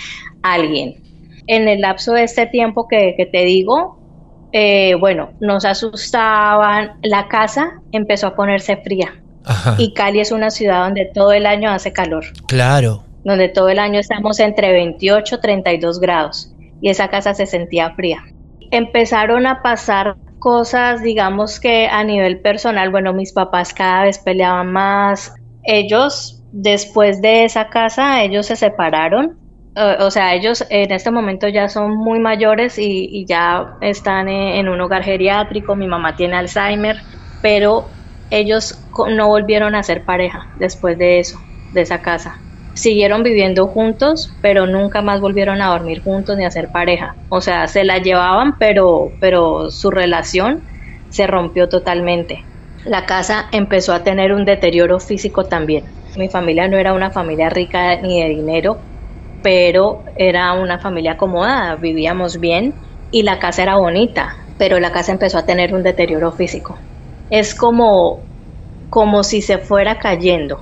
alguien. 0.42 0.96
En 1.46 1.68
el 1.68 1.82
lapso 1.82 2.14
de 2.14 2.24
este 2.24 2.48
tiempo 2.48 2.88
que, 2.88 3.30
te 3.32 3.46
digo, 3.46 4.00
eh, 4.52 4.96
bueno, 4.96 5.34
nos 5.40 5.64
asustaban, 5.64 6.94
la 7.04 7.28
casa 7.28 7.82
empezó 7.92 8.28
a 8.28 8.36
ponerse 8.36 8.78
fría. 8.78 9.22
Y 9.78 9.94
Cali 9.94 10.22
es 10.22 10.32
una 10.32 10.50
ciudad 10.50 10.86
donde 10.86 11.06
todo 11.14 11.34
el 11.34 11.46
año 11.46 11.70
hace 11.70 11.94
calor. 11.94 12.26
Claro 12.48 13.04
donde 13.24 13.50
todo 13.50 13.70
el 13.70 13.80
año 13.80 14.00
estamos 14.00 14.40
entre 14.40 14.72
28 14.72 15.36
y 15.36 15.40
32 15.40 16.00
grados 16.00 16.54
y 16.82 16.90
esa 16.90 17.08
casa 17.08 17.34
se 17.34 17.46
sentía 17.46 17.92
fría. 17.92 18.24
Empezaron 18.70 19.48
a 19.48 19.62
pasar 19.62 20.18
cosas, 20.40 21.02
digamos 21.02 21.60
que 21.60 21.88
a 21.88 22.04
nivel 22.04 22.42
personal, 22.42 22.90
bueno, 22.90 23.14
mis 23.14 23.32
papás 23.32 23.74
cada 23.74 24.04
vez 24.04 24.20
peleaban 24.20 24.72
más. 24.72 25.34
Ellos, 25.64 26.44
después 26.52 27.22
de 27.22 27.46
esa 27.46 27.70
casa, 27.70 28.22
ellos 28.24 28.48
se 28.48 28.58
separaron. 28.58 29.38
O 30.00 30.12
sea, 30.12 30.36
ellos 30.36 30.66
en 30.70 30.92
este 30.92 31.10
momento 31.10 31.48
ya 31.48 31.70
son 31.70 31.96
muy 31.96 32.20
mayores 32.20 32.78
y, 32.78 33.26
ya 33.26 33.78
están 33.82 34.28
en 34.28 34.68
un 34.68 34.82
hogar 34.82 35.04
geriátrico. 35.04 35.76
Mi 35.76 35.88
mamá 35.88 36.16
tiene 36.18 36.36
Alzheimer, 36.36 36.98
pero 37.42 37.88
ellos 38.30 38.78
no 39.10 39.30
volvieron 39.30 39.74
a 39.76 39.84
ser 39.84 40.04
pareja 40.04 40.52
después 40.60 40.98
de 40.98 41.20
eso, 41.20 41.40
de 41.72 41.82
esa 41.82 42.02
casa 42.02 42.40
siguieron 42.74 43.24
viviendo 43.24 43.68
juntos, 43.68 44.38
pero 44.42 44.66
nunca 44.68 45.02
más 45.02 45.22
volvieron 45.22 45.62
a 45.62 45.70
dormir 45.70 46.02
juntos 46.04 46.38
ni 46.38 46.46
a 46.46 46.52
ser 46.52 46.70
pareja. 46.72 47.18
O 47.30 47.42
sea, 47.42 47.68
se 47.68 47.84
la 47.84 48.00
llevaban, 48.00 48.56
pero, 48.60 49.14
pero 49.20 49.70
su 49.70 49.92
relación 49.92 50.64
se 51.10 51.28
rompió 51.28 51.70
totalmente. 51.70 52.48
La 52.86 53.06
casa 53.06 53.48
empezó 53.52 53.94
a 53.94 54.04
tener 54.04 54.34
un 54.34 54.46
deterioro 54.46 55.00
físico 55.00 55.46
también. 55.46 55.86
Mi 56.16 56.30
familia 56.30 56.68
no 56.68 56.78
era 56.78 56.94
una 56.94 57.12
familia 57.12 57.50
rica 57.50 58.02
ni 58.02 58.22
de 58.22 58.30
dinero, 58.30 58.86
pero 59.42 60.04
era 60.16 60.54
una 60.54 60.80
familia 60.80 61.14
acomodada, 61.14 61.76
vivíamos 61.76 62.40
bien 62.40 62.76
y 63.12 63.24
la 63.24 63.40
casa 63.40 63.64
era 63.64 63.76
bonita, 63.78 64.36
pero 64.58 64.80
la 64.80 64.92
casa 64.92 65.12
empezó 65.12 65.38
a 65.38 65.46
tener 65.46 65.74
un 65.74 65.84
deterioro 65.84 66.32
físico. 66.32 66.80
Es 67.30 67.56
como, 67.56 68.24
como 68.90 69.24
si 69.24 69.42
se 69.42 69.58
fuera 69.60 70.00
cayendo, 70.00 70.62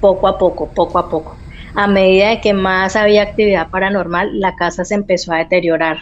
poco 0.00 0.28
a 0.28 0.38
poco, 0.38 0.68
poco 0.68 0.98
a 0.98 1.08
poco. 1.08 1.36
a 1.74 1.86
medida 1.86 2.30
de 2.30 2.40
que 2.40 2.54
más 2.54 2.96
había 2.96 3.22
actividad 3.22 3.70
paranormal, 3.70 4.40
la 4.40 4.56
casa 4.56 4.84
se 4.84 4.94
empezó 4.94 5.32
a 5.32 5.38
deteriorar. 5.38 5.98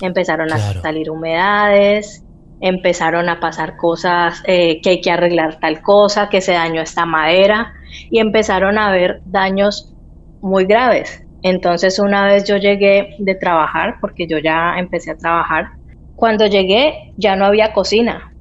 Empezaron 0.00 0.52
a 0.52 0.58
salir 0.58 1.10
humedades, 1.10 2.24
empezaron 2.60 3.28
a 3.28 3.40
pasar 3.40 3.76
cosas, 3.76 4.42
eh, 4.46 4.80
que 4.80 4.90
hay 4.90 5.00
que 5.00 5.10
arreglar 5.10 5.58
tal 5.60 5.82
cosa, 5.82 6.28
que 6.28 6.40
se 6.40 6.52
dañó 6.52 6.80
esta 6.80 7.04
madera, 7.04 7.74
y 8.10 8.20
empezaron 8.20 8.78
a 8.78 8.88
haber 8.88 9.20
daños 9.26 9.94
muy 10.40 10.64
graves. 10.64 11.24
Entonces 11.42 11.98
una 11.98 12.26
vez 12.26 12.44
yo 12.44 12.56
llegué 12.56 13.16
de 13.18 13.34
trabajar, 13.34 13.96
porque 14.00 14.26
yo 14.26 14.38
ya 14.38 14.78
empecé 14.78 15.10
a 15.10 15.18
trabajar, 15.18 15.72
cuando 16.16 16.46
llegué 16.46 17.12
ya 17.16 17.36
no 17.36 17.44
había 17.44 17.72
cocina, 17.72 18.32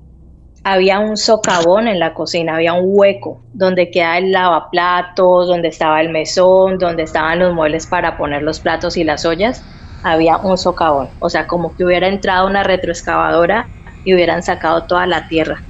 había 0.69 0.99
un 0.99 1.15
socavón 1.15 1.88
en 1.88 1.97
la 1.97 2.13
cocina, 2.13 2.56
había 2.56 2.73
un 2.73 2.84
hueco 2.88 3.39
donde 3.53 3.89
queda 3.89 4.17
el 4.17 4.34
lavaplatos, 4.34 5.47
donde 5.47 5.69
estaba 5.69 6.01
el 6.01 6.10
mesón, 6.10 6.77
donde 6.77 7.03
estaban 7.03 7.39
los 7.39 7.53
muebles 7.53 7.88
para 7.88 8.17
poner 8.17 8.43
los 8.43 8.60
platos 8.60 8.97
y 8.97 9.06
las 9.06 9.23
ollas, 9.25 9.63
había 10.03 10.36
un 10.36 10.58
socavón, 10.58 11.10
o 11.19 11.30
sea, 11.30 11.47
como 11.47 11.73
que 11.73 11.86
hubiera 11.86 12.10
entrado 12.10 12.47
una 12.47 12.63
retroexcavadora 12.63 13.69
y 14.03 14.13
hubieran 14.13 14.43
sacado 14.43 14.84
toda 14.88 15.08
la 15.08 15.30
tierra. 15.30 15.63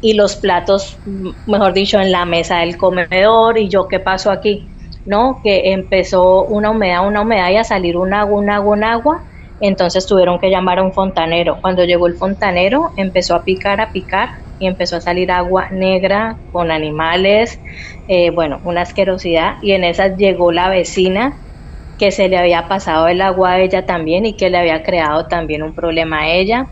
Y 0.00 0.14
los 0.14 0.36
platos, 0.36 0.98
mejor 1.44 1.74
dicho, 1.74 2.00
en 2.00 2.10
la 2.10 2.24
mesa 2.24 2.60
del 2.60 2.78
comedor 2.78 3.58
y 3.58 3.68
yo, 3.68 3.88
¿qué 3.88 4.00
pasó 4.00 4.30
aquí? 4.30 4.66
¿No? 5.04 5.40
Que 5.44 5.72
empezó 5.72 6.46
una 6.46 6.70
humedad, 6.70 7.06
una 7.06 7.20
humedad 7.20 7.50
y 7.50 7.56
a 7.56 7.64
salir 7.64 7.98
un 7.98 8.14
agua, 8.14 8.40
un 8.40 8.48
agua, 8.48 8.72
un 8.74 8.84
agua 8.84 9.29
entonces 9.60 10.06
tuvieron 10.06 10.38
que 10.38 10.50
llamar 10.50 10.78
a 10.78 10.82
un 10.82 10.92
fontanero. 10.92 11.58
Cuando 11.60 11.84
llegó 11.84 12.06
el 12.06 12.16
fontanero, 12.16 12.92
empezó 12.96 13.34
a 13.34 13.44
picar, 13.44 13.80
a 13.80 13.92
picar 13.92 14.30
y 14.58 14.66
empezó 14.66 14.96
a 14.96 15.00
salir 15.00 15.30
agua 15.30 15.68
negra 15.70 16.38
con 16.50 16.70
animales, 16.70 17.60
eh, 18.08 18.30
bueno, 18.30 18.60
una 18.64 18.82
asquerosidad. 18.82 19.54
Y 19.62 19.72
en 19.72 19.84
esas 19.84 20.16
llegó 20.16 20.50
la 20.52 20.68
vecina 20.70 21.40
que 21.98 22.10
se 22.10 22.28
le 22.28 22.38
había 22.38 22.68
pasado 22.68 23.08
el 23.08 23.20
agua 23.20 23.52
a 23.52 23.60
ella 23.60 23.84
también 23.84 24.24
y 24.24 24.36
que 24.36 24.48
le 24.48 24.58
había 24.58 24.82
creado 24.82 25.26
también 25.28 25.62
un 25.62 25.74
problema 25.74 26.22
a 26.22 26.28
ella. 26.30 26.70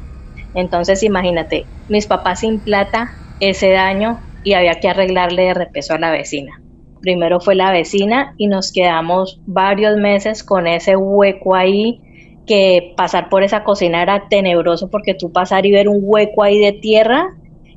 Entonces 0.54 1.02
imagínate, 1.02 1.66
mis 1.86 2.06
papás 2.06 2.40
sin 2.40 2.62
plata, 2.62 3.10
ese 3.38 3.70
daño 3.70 4.20
y 4.42 4.54
había 4.54 4.80
que 4.80 4.88
arreglarle 4.88 5.42
de 5.44 5.54
repeso 5.54 5.94
a 5.94 5.98
la 5.98 6.10
vecina. 6.10 6.62
Primero 7.00 7.40
fue 7.40 7.54
la 7.54 7.70
vecina 7.70 8.34
y 8.38 8.46
nos 8.46 8.72
quedamos 8.72 9.40
varios 9.46 9.98
meses 9.98 10.42
con 10.42 10.66
ese 10.66 10.96
hueco 10.96 11.54
ahí 11.54 12.00
que 12.48 12.94
pasar 12.96 13.28
por 13.28 13.44
esa 13.44 13.62
cocina 13.62 14.02
era 14.02 14.28
tenebroso 14.28 14.88
porque 14.88 15.14
tú 15.14 15.30
pasar 15.30 15.66
y 15.66 15.70
ver 15.70 15.88
un 15.88 15.98
hueco 16.00 16.42
ahí 16.42 16.58
de 16.58 16.72
tierra 16.72 17.28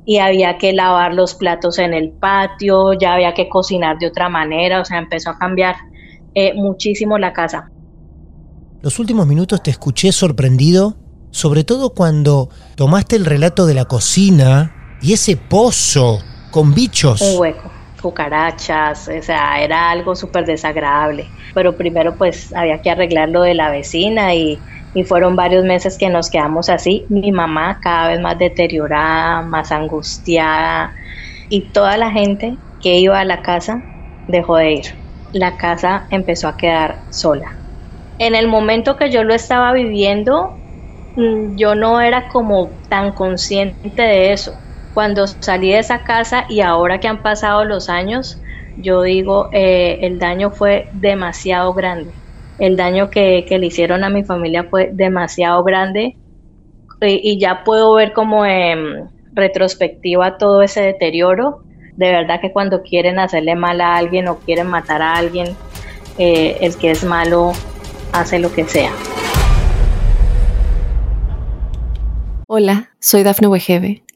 y 0.04 0.18
había 0.18 0.58
que 0.58 0.72
lavar 0.72 1.14
los 1.14 1.34
platos 1.34 1.78
en 1.78 1.94
el 1.94 2.10
patio, 2.10 2.92
ya 2.94 3.14
había 3.14 3.34
que 3.34 3.48
cocinar 3.48 3.98
de 3.98 4.08
otra 4.08 4.28
manera, 4.28 4.80
o 4.80 4.84
sea, 4.84 4.98
empezó 4.98 5.30
a 5.30 5.38
cambiar 5.38 5.76
eh, 6.34 6.54
muchísimo 6.54 7.18
la 7.18 7.32
casa. 7.32 7.70
Los 8.80 8.98
últimos 8.98 9.28
minutos 9.28 9.62
te 9.62 9.70
escuché 9.70 10.10
sorprendido, 10.10 10.96
sobre 11.30 11.62
todo 11.62 11.90
cuando 11.90 12.48
tomaste 12.74 13.14
el 13.14 13.24
relato 13.24 13.66
de 13.66 13.74
la 13.74 13.84
cocina 13.84 14.98
y 15.00 15.12
ese 15.12 15.36
pozo 15.36 16.18
con 16.50 16.74
bichos. 16.74 17.20
Un 17.22 17.38
hueco 17.38 17.81
cucarachas, 18.02 19.08
o 19.08 19.22
sea, 19.22 19.62
era 19.62 19.90
algo 19.90 20.14
súper 20.16 20.44
desagradable. 20.44 21.32
Pero 21.54 21.76
primero 21.76 22.16
pues 22.18 22.52
había 22.54 22.80
que 22.82 22.90
arreglar 22.90 23.30
lo 23.30 23.42
de 23.42 23.54
la 23.54 23.70
vecina 23.70 24.34
y, 24.34 24.64
y 24.92 25.04
fueron 25.04 25.36
varios 25.36 25.64
meses 25.64 25.96
que 25.98 26.10
nos 26.10 26.30
quedamos 26.30 26.68
así. 26.68 27.06
Mi 27.08 27.32
mamá 27.32 27.78
cada 27.80 28.08
vez 28.08 28.20
más 28.20 28.38
deteriorada, 28.38 29.42
más 29.42 29.72
angustiada 29.72 30.92
y 31.48 31.72
toda 31.72 31.96
la 31.96 32.10
gente 32.10 32.58
que 32.80 32.98
iba 32.98 33.20
a 33.20 33.24
la 33.24 33.42
casa 33.42 33.84
dejó 34.26 34.56
de 34.56 34.72
ir. 34.72 34.86
La 35.32 35.56
casa 35.56 36.06
empezó 36.10 36.48
a 36.48 36.56
quedar 36.56 37.04
sola. 37.10 37.46
En 38.18 38.34
el 38.34 38.48
momento 38.48 38.96
que 38.96 39.10
yo 39.10 39.24
lo 39.24 39.34
estaba 39.34 39.72
viviendo, 39.72 40.60
mm, 41.16 41.56
yo 41.56 41.74
no 41.74 42.00
era 42.00 42.28
como 42.28 42.80
tan 42.88 43.12
consciente 43.14 44.02
de 44.02 44.32
eso 44.32 44.62
cuando 44.94 45.26
salí 45.26 45.70
de 45.70 45.78
esa 45.78 46.04
casa 46.04 46.44
y 46.48 46.60
ahora 46.60 47.00
que 47.00 47.08
han 47.08 47.22
pasado 47.22 47.64
los 47.64 47.88
años, 47.88 48.38
yo 48.76 49.02
digo, 49.02 49.48
eh, 49.52 49.98
el 50.02 50.18
daño 50.18 50.50
fue 50.50 50.88
demasiado 50.92 51.72
grande. 51.72 52.10
El 52.58 52.76
daño 52.76 53.10
que, 53.10 53.46
le 53.48 53.66
hicieron 53.66 54.04
a 54.04 54.10
mi 54.10 54.24
familia 54.24 54.64
fue 54.64 54.90
demasiado 54.92 55.64
grande 55.64 56.16
y, 57.00 57.38
ya 57.38 57.64
puedo 57.64 57.94
ver 57.94 58.12
como 58.12 58.46
en 58.46 59.10
retrospectiva 59.32 60.36
todo 60.38 60.62
ese 60.62 60.82
deterioro. 60.82 61.62
De 61.96 62.10
verdad 62.10 62.40
que 62.40 62.52
cuando 62.52 62.82
quieren 62.82 63.18
hacerle 63.18 63.56
mal 63.56 63.80
a 63.80 63.96
alguien 63.96 64.28
o 64.28 64.38
quieren 64.38 64.68
matar 64.68 65.02
a 65.02 65.14
alguien, 65.14 65.56
eh, 66.18 66.58
el 66.60 66.76
que 66.76 66.90
es 66.90 67.02
malo 67.04 67.52
hace 68.12 68.38
lo 68.38 68.52
que 68.52 68.64
sea. 68.64 68.92
Hola, 72.46 72.90
soy 73.00 73.22
Dafne 73.22 73.48
Wegebe 73.48 74.02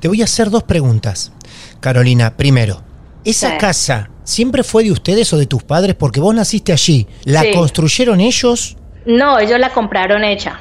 Te 0.00 0.08
voy 0.08 0.22
a 0.22 0.24
hacer 0.24 0.50
dos 0.50 0.62
preguntas. 0.62 1.32
Carolina, 1.80 2.36
primero, 2.36 2.82
¿esa 3.24 3.58
casa 3.58 4.10
siempre 4.24 4.64
fue 4.64 4.82
de 4.84 4.92
ustedes 4.92 5.32
o 5.32 5.38
de 5.38 5.46
tus 5.46 5.62
padres? 5.62 5.94
Porque 5.94 6.20
vos 6.20 6.34
naciste 6.34 6.72
allí. 6.72 7.06
¿La 7.24 7.44
construyeron 7.52 8.20
ellos? 8.20 8.76
No, 9.04 9.38
ellos 9.38 9.58
la 9.58 9.70
compraron 9.72 10.24
hecha. 10.24 10.60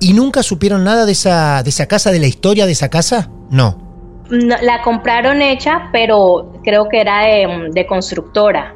¿Y 0.00 0.12
nunca 0.12 0.42
supieron 0.42 0.82
nada 0.82 1.06
de 1.06 1.12
esa, 1.12 1.62
de 1.62 1.70
esa 1.70 1.86
casa, 1.86 2.10
de 2.10 2.18
la 2.18 2.26
historia 2.26 2.66
de 2.66 2.72
esa 2.72 2.88
casa? 2.88 3.30
No. 3.50 3.88
la 4.28 4.82
compraron 4.82 5.42
hecha, 5.42 5.88
pero 5.92 6.52
creo 6.64 6.88
que 6.88 7.00
era 7.00 7.22
de, 7.22 7.86
constructora. 7.86 8.74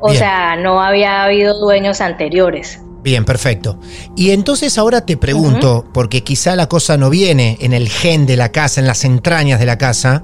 O 0.00 0.10
sea, 0.10 0.56
no 0.56 0.82
había 0.82 1.24
habido 1.24 1.58
dueños 1.60 2.00
anteriores. 2.00 2.82
Bien, 3.02 3.24
perfecto. 3.24 3.78
Y 4.16 4.30
entonces 4.30 4.76
ahora 4.76 5.06
te 5.06 5.16
pregunto, 5.16 5.86
porque 5.92 6.22
quizá 6.22 6.54
la 6.54 6.68
cosa 6.68 6.96
no 6.96 7.08
viene 7.08 7.56
en 7.60 7.72
el 7.72 7.88
gen 7.88 8.26
de 8.26 8.36
la 8.36 8.52
casa, 8.52 8.80
en 8.80 8.86
las 8.86 9.04
entrañas 9.04 9.58
de 9.58 9.66
la 9.66 9.78
casa, 9.78 10.22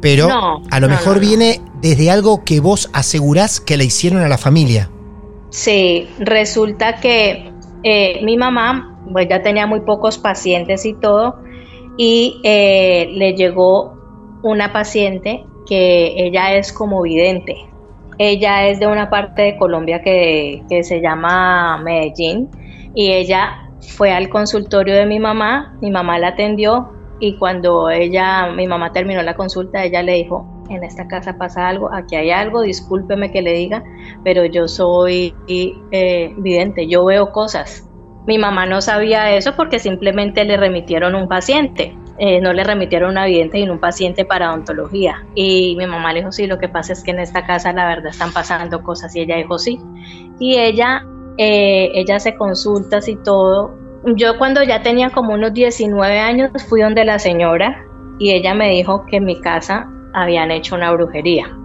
pero 0.00 0.28
a 0.70 0.80
lo 0.80 0.88
mejor 0.88 1.20
viene 1.20 1.60
desde 1.80 2.10
algo 2.10 2.44
que 2.44 2.60
vos 2.60 2.88
asegurás 2.92 3.60
que 3.60 3.76
le 3.76 3.84
hicieron 3.84 4.22
a 4.22 4.28
la 4.28 4.38
familia. 4.38 4.90
Sí, 5.50 6.08
resulta 6.18 6.96
que 6.96 7.52
eh, 7.82 8.20
mi 8.24 8.36
mamá, 8.36 8.98
pues 9.12 9.28
ya 9.28 9.42
tenía 9.42 9.66
muy 9.66 9.80
pocos 9.80 10.16
pacientes 10.16 10.86
y 10.86 10.94
todo, 10.94 11.36
y 11.98 12.40
eh, 12.42 13.10
le 13.12 13.34
llegó 13.34 13.94
una 14.42 14.72
paciente 14.72 15.44
que 15.66 16.14
ella 16.16 16.54
es 16.54 16.72
como 16.72 17.02
vidente, 17.02 17.56
ella 18.22 18.68
es 18.68 18.78
de 18.78 18.86
una 18.86 19.10
parte 19.10 19.42
de 19.42 19.56
Colombia 19.56 20.00
que, 20.00 20.62
se 20.82 21.00
llama 21.00 21.78
Medellín 21.78 22.48
y 22.94 23.10
ella 23.12 23.68
fue 23.96 24.12
al 24.12 24.28
consultorio 24.28 24.94
de 24.94 25.06
mi 25.06 25.18
mamá, 25.18 25.76
mi 25.80 25.90
mamá 25.90 26.20
la 26.20 26.28
atendió 26.28 26.92
y 27.18 27.36
cuando 27.36 27.90
ella, 27.90 28.46
mi 28.52 28.68
mamá 28.68 28.92
terminó 28.92 29.22
la 29.22 29.34
consulta, 29.34 29.84
ella 29.84 30.02
le 30.02 30.14
dijo, 30.14 30.46
en 30.70 30.84
esta 30.84 31.08
casa 31.08 31.36
pasa 31.36 31.68
algo, 31.68 31.92
aquí 31.92 32.14
hay 32.14 32.30
algo, 32.30 32.62
discúlpeme 32.62 33.32
que 33.32 33.42
le 33.42 33.54
diga, 33.54 33.82
pero 34.22 34.44
yo 34.44 34.68
soy 34.68 35.34
eh, 35.48 36.32
vidente, 36.36 36.86
yo 36.86 37.04
veo 37.04 37.32
cosas. 37.32 37.88
Mi 38.26 38.38
mamá 38.38 38.66
no 38.66 38.80
sabía 38.80 39.34
eso 39.34 39.56
porque 39.56 39.80
simplemente 39.80 40.44
le 40.44 40.56
remitieron 40.56 41.16
un 41.16 41.26
paciente. 41.26 41.96
Eh, 42.18 42.40
no 42.40 42.52
le 42.52 42.64
remitieron 42.64 43.10
una 43.10 43.24
vidente 43.24 43.58
y 43.58 43.68
un 43.68 43.78
paciente 43.78 44.24
para 44.24 44.50
odontología. 44.50 45.24
Y 45.34 45.74
mi 45.78 45.86
mamá 45.86 46.12
le 46.12 46.20
dijo, 46.20 46.32
sí, 46.32 46.46
lo 46.46 46.58
que 46.58 46.68
pasa 46.68 46.92
es 46.92 47.02
que 47.02 47.10
en 47.10 47.20
esta 47.20 47.46
casa 47.46 47.72
la 47.72 47.86
verdad 47.86 48.08
están 48.08 48.32
pasando 48.32 48.82
cosas. 48.82 49.14
Y 49.16 49.20
ella 49.20 49.36
dijo, 49.36 49.58
sí. 49.58 49.80
Y 50.38 50.56
ella, 50.58 51.06
eh, 51.38 51.90
ella 51.94 52.18
se 52.18 52.34
consulta 52.36 52.98
y 53.06 53.16
todo. 53.16 53.74
Yo 54.16 54.38
cuando 54.38 54.62
ya 54.62 54.82
tenía 54.82 55.10
como 55.10 55.34
unos 55.34 55.52
19 55.52 56.18
años 56.18 56.50
fui 56.68 56.80
donde 56.82 57.04
la 57.04 57.18
señora 57.18 57.84
y 58.18 58.32
ella 58.32 58.52
me 58.54 58.70
dijo 58.70 59.06
que 59.06 59.16
en 59.16 59.24
mi 59.24 59.40
casa 59.40 59.88
habían 60.12 60.50
hecho 60.50 60.74
una 60.74 60.90
brujería 60.90 61.56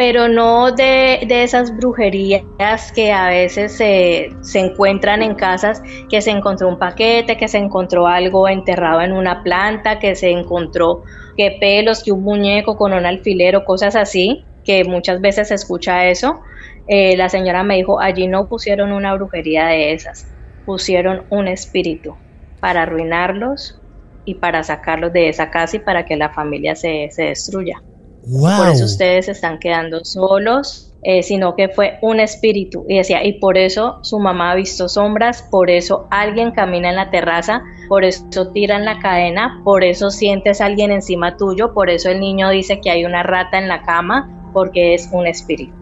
pero 0.00 0.28
no 0.28 0.72
de, 0.72 1.18
esas 1.28 1.76
brujerías 1.76 2.90
que 2.94 3.12
a 3.12 3.28
veces 3.28 3.76
se, 3.76 4.30
encuentran 4.54 5.22
en 5.22 5.34
casas, 5.34 5.82
que 6.08 6.22
se 6.22 6.30
encontró 6.30 6.68
un 6.68 6.78
paquete, 6.78 7.36
que 7.36 7.48
se 7.48 7.58
encontró 7.58 8.06
algo 8.06 8.48
enterrado 8.48 9.02
en 9.02 9.12
una 9.12 9.42
planta, 9.42 9.98
que 9.98 10.14
se 10.14 10.30
encontró 10.30 11.02
que 11.36 11.58
pelos, 11.60 12.02
que 12.02 12.12
un 12.12 12.22
muñeco 12.22 12.78
con 12.78 12.94
un 12.94 13.04
alfilero, 13.04 13.66
cosas 13.66 13.94
así, 13.94 14.42
que 14.64 14.84
muchas 14.84 15.20
veces 15.20 15.48
se 15.48 15.54
escucha 15.54 16.06
eso. 16.06 16.40
eh, 16.88 17.14
la 17.18 17.28
señora 17.28 17.62
me 17.62 17.76
dijo, 17.76 18.00
allí 18.00 18.26
no 18.26 18.48
pusieron 18.48 18.92
una 18.92 19.12
brujería 19.12 19.66
de 19.66 19.92
esas, 19.92 20.26
pusieron 20.64 21.26
un 21.28 21.46
espíritu 21.46 22.16
para 22.58 22.84
arruinarlos 22.84 23.78
y 24.24 24.36
para 24.36 24.62
sacarlos 24.62 25.12
de 25.12 25.28
esa 25.28 25.50
casa 25.50 25.76
y 25.76 25.80
para 25.80 26.06
que 26.06 26.16
la 26.16 26.30
familia 26.30 26.74
se, 26.74 27.10
se 27.10 27.24
destruya. 27.24 27.82
Por 28.30 28.68
eso 28.68 28.84
ustedes 28.84 29.26
se 29.26 29.32
están 29.32 29.58
quedando 29.58 30.04
solos, 30.04 30.92
eh, 31.02 31.22
sino 31.22 31.56
que 31.56 31.68
fue 31.68 31.98
un 32.02 32.20
espíritu. 32.20 32.84
Y 32.88 32.98
decía, 32.98 33.24
y 33.24 33.34
por 33.34 33.56
eso 33.56 33.98
su 34.02 34.18
mamá 34.18 34.52
ha 34.52 34.54
visto 34.54 34.88
sombras, 34.88 35.42
por 35.50 35.70
eso 35.70 36.06
alguien 36.10 36.52
camina 36.52 36.90
en 36.90 36.96
la 36.96 37.10
terraza, 37.10 37.62
por 37.88 38.04
eso 38.04 38.48
tiran 38.52 38.84
la 38.84 38.98
cadena, 39.00 39.60
por 39.64 39.82
eso 39.82 40.10
sientes 40.10 40.60
a 40.60 40.66
alguien 40.66 40.90
encima 40.92 41.36
tuyo, 41.36 41.72
por 41.72 41.90
eso 41.90 42.10
el 42.10 42.20
niño 42.20 42.50
dice 42.50 42.80
que 42.80 42.90
hay 42.90 43.04
una 43.04 43.22
rata 43.22 43.58
en 43.58 43.68
la 43.68 43.82
cama, 43.82 44.50
porque 44.52 44.94
es 44.94 45.08
un 45.12 45.26
espíritu. 45.26 45.72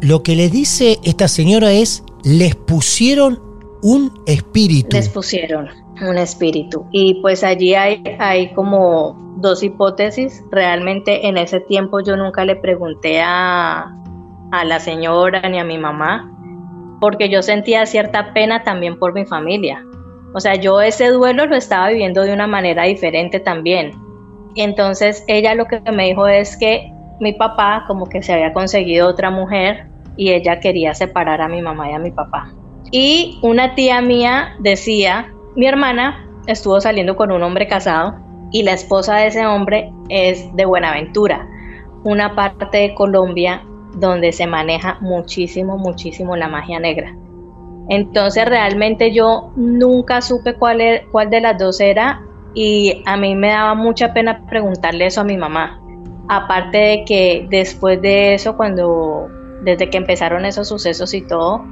Lo 0.00 0.22
que 0.22 0.36
le 0.36 0.48
dice 0.48 0.98
esta 1.04 1.28
señora 1.28 1.72
es, 1.72 2.04
les 2.24 2.54
pusieron 2.54 3.40
un 3.82 4.12
espíritu. 4.26 4.96
Les 4.96 5.08
pusieron 5.08 5.81
un 6.00 6.18
espíritu. 6.18 6.86
Y 6.90 7.20
pues 7.22 7.44
allí 7.44 7.74
hay, 7.74 8.02
hay 8.18 8.52
como 8.54 9.16
dos 9.36 9.62
hipótesis. 9.62 10.42
Realmente 10.50 11.26
en 11.26 11.36
ese 11.36 11.60
tiempo 11.60 12.00
yo 12.00 12.16
nunca 12.16 12.44
le 12.44 12.56
pregunté 12.56 13.20
a, 13.20 13.94
a 14.50 14.64
la 14.64 14.80
señora 14.80 15.48
ni 15.48 15.58
a 15.58 15.64
mi 15.64 15.78
mamá, 15.78 16.30
porque 17.00 17.28
yo 17.28 17.42
sentía 17.42 17.86
cierta 17.86 18.32
pena 18.32 18.62
también 18.62 18.98
por 18.98 19.12
mi 19.12 19.26
familia. 19.26 19.84
O 20.34 20.40
sea, 20.40 20.54
yo 20.54 20.80
ese 20.80 21.10
duelo 21.10 21.46
lo 21.46 21.56
estaba 21.56 21.88
viviendo 21.88 22.22
de 22.22 22.32
una 22.32 22.46
manera 22.46 22.84
diferente 22.84 23.40
también. 23.40 23.92
Entonces 24.54 25.24
ella 25.28 25.54
lo 25.54 25.66
que 25.66 25.80
me 25.92 26.06
dijo 26.06 26.26
es 26.26 26.56
que 26.56 26.92
mi 27.20 27.32
papá 27.32 27.84
como 27.86 28.06
que 28.06 28.22
se 28.22 28.32
había 28.32 28.52
conseguido 28.52 29.08
otra 29.08 29.30
mujer 29.30 29.86
y 30.16 30.30
ella 30.30 30.60
quería 30.60 30.94
separar 30.94 31.40
a 31.40 31.48
mi 31.48 31.62
mamá 31.62 31.90
y 31.90 31.94
a 31.94 31.98
mi 31.98 32.10
papá. 32.10 32.52
Y 32.90 33.38
una 33.42 33.74
tía 33.74 34.00
mía 34.02 34.56
decía, 34.58 35.32
mi 35.54 35.66
hermana 35.66 36.28
estuvo 36.46 36.80
saliendo 36.80 37.16
con 37.16 37.30
un 37.30 37.42
hombre 37.42 37.66
casado 37.66 38.14
y 38.50 38.62
la 38.62 38.72
esposa 38.72 39.16
de 39.16 39.28
ese 39.28 39.46
hombre 39.46 39.92
es 40.08 40.54
de 40.54 40.64
Buenaventura, 40.64 41.48
una 42.04 42.34
parte 42.34 42.78
de 42.78 42.94
Colombia 42.94 43.62
donde 43.94 44.32
se 44.32 44.46
maneja 44.46 44.98
muchísimo, 45.00 45.78
muchísimo 45.78 46.36
la 46.36 46.48
magia 46.48 46.80
negra. 46.80 47.16
Entonces 47.88 48.46
realmente 48.46 49.12
yo 49.12 49.52
nunca 49.56 50.20
supe 50.20 50.54
cuál, 50.54 50.80
e, 50.80 51.06
cuál 51.10 51.30
de 51.30 51.40
las 51.40 51.58
dos 51.58 51.80
era 51.80 52.22
y 52.54 53.02
a 53.06 53.16
mí 53.16 53.34
me 53.34 53.48
daba 53.48 53.74
mucha 53.74 54.12
pena 54.12 54.46
preguntarle 54.46 55.06
eso 55.06 55.20
a 55.20 55.24
mi 55.24 55.36
mamá. 55.36 55.80
Aparte 56.28 56.78
de 56.78 57.04
que 57.04 57.46
después 57.50 58.00
de 58.00 58.34
eso, 58.34 58.56
cuando 58.56 59.28
desde 59.62 59.90
que 59.90 59.98
empezaron 59.98 60.44
esos 60.44 60.68
sucesos 60.68 61.12
y 61.14 61.22
todo, 61.22 61.64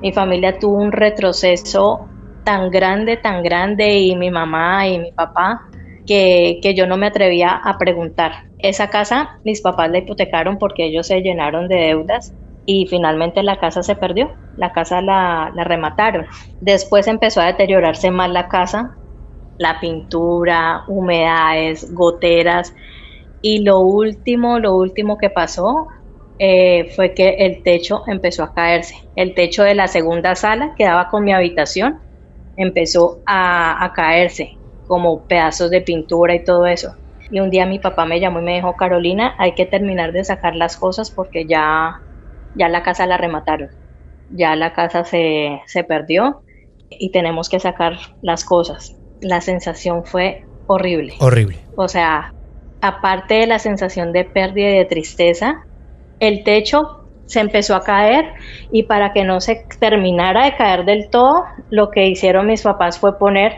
mi 0.00 0.12
familia 0.12 0.58
tuvo 0.58 0.76
un 0.76 0.92
retroceso 0.92 2.08
tan 2.44 2.70
grande, 2.70 3.16
tan 3.16 3.42
grande 3.42 3.98
y 3.98 4.16
mi 4.16 4.30
mamá 4.30 4.88
y 4.88 4.98
mi 4.98 5.12
papá 5.12 5.62
que, 6.06 6.58
que 6.62 6.74
yo 6.74 6.86
no 6.86 6.96
me 6.96 7.06
atrevía 7.06 7.60
a 7.62 7.78
preguntar. 7.78 8.32
Esa 8.58 8.90
casa 8.90 9.40
mis 9.44 9.60
papás 9.60 9.90
la 9.90 9.98
hipotecaron 9.98 10.58
porque 10.58 10.84
ellos 10.84 11.06
se 11.06 11.20
llenaron 11.20 11.68
de 11.68 11.76
deudas 11.76 12.34
y 12.66 12.86
finalmente 12.86 13.42
la 13.42 13.58
casa 13.58 13.82
se 13.82 13.96
perdió, 13.96 14.30
la 14.56 14.72
casa 14.72 15.00
la, 15.00 15.52
remataron. 15.64 16.26
Después 16.60 17.06
empezó 17.08 17.40
a 17.40 17.46
deteriorarse 17.46 18.10
más 18.10 18.30
la 18.30 18.48
casa, 18.48 18.96
la 19.58 19.80
pintura, 19.80 20.84
humedades, 20.86 21.92
goteras 21.92 22.74
y 23.40 23.60
lo 23.60 23.80
último, 23.80 24.58
lo 24.58 24.76
último 24.76 25.18
que 25.18 25.30
pasó 25.30 25.88
eh, 26.38 26.90
fue 26.94 27.14
que 27.14 27.30
el 27.40 27.62
techo 27.62 28.02
empezó 28.06 28.44
a 28.44 28.54
caerse. 28.54 28.94
El 29.16 29.34
techo 29.34 29.64
de 29.64 29.74
la 29.74 29.88
segunda 29.88 30.34
sala 30.34 30.74
que 30.76 30.84
daba 30.84 31.08
con 31.08 31.24
mi 31.24 31.32
habitación 31.32 32.00
empezó 32.56 33.20
a, 33.26 33.84
a 33.84 33.92
caerse 33.92 34.56
como 34.86 35.26
pedazos 35.26 35.70
de 35.70 35.80
pintura 35.80 36.34
y 36.34 36.44
todo 36.44 36.66
eso. 36.66 36.94
Y 37.30 37.40
un 37.40 37.50
día 37.50 37.64
mi 37.64 37.78
papá 37.78 38.04
me 38.04 38.20
llamó 38.20 38.40
y 38.40 38.42
me 38.42 38.54
dijo, 38.56 38.76
Carolina, 38.76 39.34
hay 39.38 39.54
que 39.54 39.64
terminar 39.64 40.12
de 40.12 40.24
sacar 40.24 40.54
las 40.54 40.76
cosas 40.76 41.10
porque 41.10 41.46
ya, 41.46 42.02
ya 42.54 42.68
la 42.68 42.82
casa 42.82 43.06
la 43.06 43.16
remataron, 43.16 43.70
ya 44.30 44.54
la 44.54 44.74
casa 44.74 45.04
se, 45.04 45.62
se 45.66 45.82
perdió 45.82 46.42
y 46.90 47.10
tenemos 47.10 47.48
que 47.48 47.58
sacar 47.58 47.96
las 48.20 48.44
cosas. 48.44 48.96
La 49.22 49.40
sensación 49.40 50.04
fue 50.04 50.44
horrible. 50.66 51.14
Horrible. 51.20 51.58
O 51.76 51.88
sea, 51.88 52.34
aparte 52.82 53.34
de 53.34 53.46
la 53.46 53.58
sensación 53.58 54.12
de 54.12 54.24
pérdida 54.24 54.70
y 54.70 54.78
de 54.78 54.84
tristeza, 54.84 55.64
el 56.18 56.44
techo 56.44 57.01
se 57.26 57.40
empezó 57.40 57.74
a 57.74 57.82
caer 57.82 58.26
y 58.70 58.84
para 58.84 59.12
que 59.12 59.24
no 59.24 59.40
se 59.40 59.64
terminara 59.78 60.44
de 60.44 60.56
caer 60.56 60.84
del 60.84 61.08
todo, 61.08 61.44
lo 61.70 61.90
que 61.90 62.06
hicieron 62.06 62.46
mis 62.46 62.62
papás 62.62 62.98
fue 62.98 63.18
poner 63.18 63.52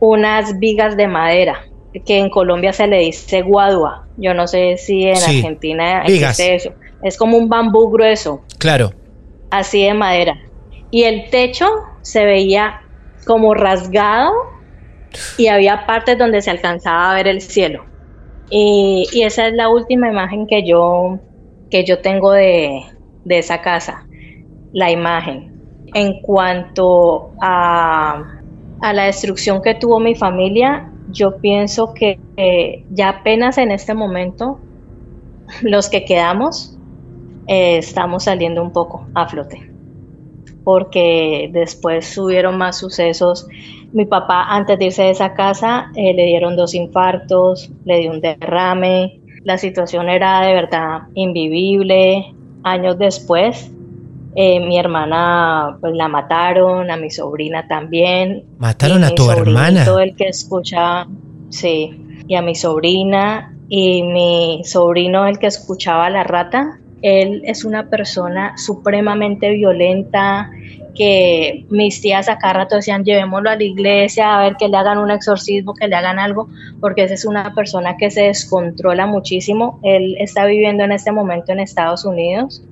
unas 0.00 0.58
vigas 0.58 0.96
de 0.96 1.06
madera 1.06 1.64
que 2.00 2.18
en 2.18 2.28
Colombia 2.28 2.72
se 2.72 2.86
le 2.86 2.98
dice 2.98 3.42
guadua. 3.42 4.06
Yo 4.16 4.34
no 4.34 4.46
sé 4.46 4.76
si 4.76 5.04
en 5.04 5.16
Argentina 5.16 6.02
existe 6.02 6.56
eso. 6.56 6.72
Es 7.02 7.16
como 7.16 7.36
un 7.36 7.48
bambú 7.48 7.90
grueso. 7.90 8.42
Claro. 8.58 8.92
Así 9.50 9.84
de 9.84 9.94
madera. 9.94 10.38
Y 10.90 11.04
el 11.04 11.30
techo 11.30 11.66
se 12.02 12.24
veía 12.24 12.80
como 13.26 13.54
rasgado 13.54 14.32
y 15.38 15.46
había 15.46 15.86
partes 15.86 16.18
donde 16.18 16.42
se 16.42 16.50
alcanzaba 16.50 17.10
a 17.10 17.14
ver 17.14 17.28
el 17.28 17.40
cielo. 17.40 17.84
Y, 18.50 19.08
esa 19.22 19.48
es 19.48 19.54
la 19.54 19.68
última 19.68 20.08
imagen 20.08 20.46
que 20.46 20.66
yo, 20.66 21.18
que 21.70 21.84
yo 21.84 22.00
tengo 22.00 22.32
de, 22.32 22.82
de 23.24 23.38
esa 23.38 23.60
casa, 23.60 24.06
la 24.72 24.90
imagen. 24.90 25.52
En 25.94 26.20
cuanto 26.22 27.32
a, 27.40 28.40
a 28.80 28.92
la 28.92 29.04
destrucción 29.04 29.62
que 29.62 29.74
tuvo 29.74 30.00
mi 30.00 30.14
familia, 30.14 30.90
yo 31.10 31.36
pienso 31.38 31.94
que 31.94 32.18
ya 32.90 33.08
apenas 33.08 33.58
en 33.58 33.70
este 33.70 33.94
momento 33.94 34.58
los 35.62 35.88
que 35.88 36.04
quedamos 36.04 36.76
eh, 37.46 37.78
estamos 37.78 38.24
saliendo 38.24 38.62
un 38.62 38.72
poco 38.72 39.06
a 39.14 39.28
flote 39.28 39.74
porque 40.64 41.50
después 41.52 42.16
hubieron 42.16 42.56
más 42.56 42.78
sucesos. 42.78 43.46
Mi 43.92 44.06
papá 44.06 44.46
antes 44.48 44.78
de 44.78 44.86
irse 44.86 45.02
de 45.02 45.10
esa 45.10 45.34
casa 45.34 45.92
eh, 45.94 46.14
le 46.14 46.24
dieron 46.24 46.56
dos 46.56 46.74
infartos, 46.74 47.70
le 47.84 47.98
dio 47.98 48.10
un 48.10 48.20
derrame, 48.20 49.20
la 49.44 49.58
situación 49.58 50.08
era 50.08 50.40
de 50.40 50.54
verdad 50.54 51.02
invivible. 51.14 52.33
Años 52.64 52.98
después 52.98 53.70
eh, 54.36 54.58
mi 54.58 54.78
hermana 54.78 55.78
pues 55.80 55.94
la 55.94 56.08
mataron, 56.08 56.90
a 56.90 56.96
mi 56.96 57.10
sobrina 57.10 57.68
también. 57.68 58.44
¿Mataron 58.58 59.04
a 59.04 59.10
tu 59.10 59.30
hermana? 59.30 59.84
el 60.00 60.16
que 60.16 60.26
escuchaba, 60.26 61.06
sí, 61.50 62.00
y 62.26 62.34
a 62.34 62.42
mi 62.42 62.56
sobrina 62.56 63.54
y 63.68 64.02
mi 64.02 64.62
sobrino 64.64 65.26
el 65.26 65.38
que 65.38 65.46
escuchaba 65.46 66.06
a 66.06 66.10
la 66.10 66.24
rata. 66.24 66.80
Él 67.02 67.42
es 67.44 67.64
una 67.64 67.90
persona 67.90 68.56
supremamente 68.56 69.50
violenta, 69.50 70.50
que 70.94 71.66
mis 71.70 72.00
tías 72.00 72.28
acá 72.28 72.52
rato 72.52 72.76
decían 72.76 73.04
llevémoslo 73.04 73.50
a 73.50 73.56
la 73.56 73.64
iglesia 73.64 74.36
a 74.36 74.42
ver 74.42 74.56
que 74.56 74.68
le 74.68 74.76
hagan 74.76 74.98
un 74.98 75.10
exorcismo, 75.10 75.74
que 75.74 75.88
le 75.88 75.96
hagan 75.96 76.18
algo, 76.18 76.48
porque 76.80 77.04
esa 77.04 77.14
es 77.14 77.24
una 77.24 77.54
persona 77.54 77.96
que 77.96 78.10
se 78.10 78.22
descontrola 78.22 79.06
muchísimo. 79.06 79.80
Él 79.82 80.16
está 80.18 80.46
viviendo 80.46 80.84
en 80.84 80.92
este 80.92 81.12
momento 81.12 81.52
en 81.52 81.60
Estados 81.60 82.04
Unidos 82.04 82.62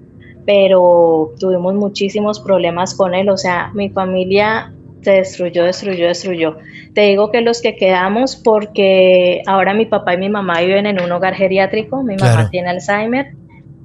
pero 0.45 1.33
tuvimos 1.39 1.75
muchísimos 1.75 2.41
problemas 2.41 2.95
con 2.95 3.15
él, 3.15 3.29
o 3.29 3.37
sea, 3.37 3.71
mi 3.75 3.91
familia 3.91 4.73
se 5.03 5.13
destruyó, 5.13 5.65
destruyó, 5.65 6.07
destruyó. 6.07 6.57
Te 6.95 7.03
digo 7.03 7.31
que 7.31 7.41
los 7.41 7.61
que 7.61 7.77
quedamos, 7.77 8.37
porque 8.37 9.43
ahora 9.47 9.75
mi 9.75 9.87
papá 9.87 10.15
y 10.15 10.19
mi 10.19 10.29
mamá 10.29 10.61
viven 10.61 10.87
en 10.87 11.01
un 11.01 11.11
hogar 11.13 11.35
geriátrico, 11.35 12.03
mi 12.03 12.17
mamá 12.17 12.51
tiene 12.51 12.71
Alzheimer, 12.71 13.35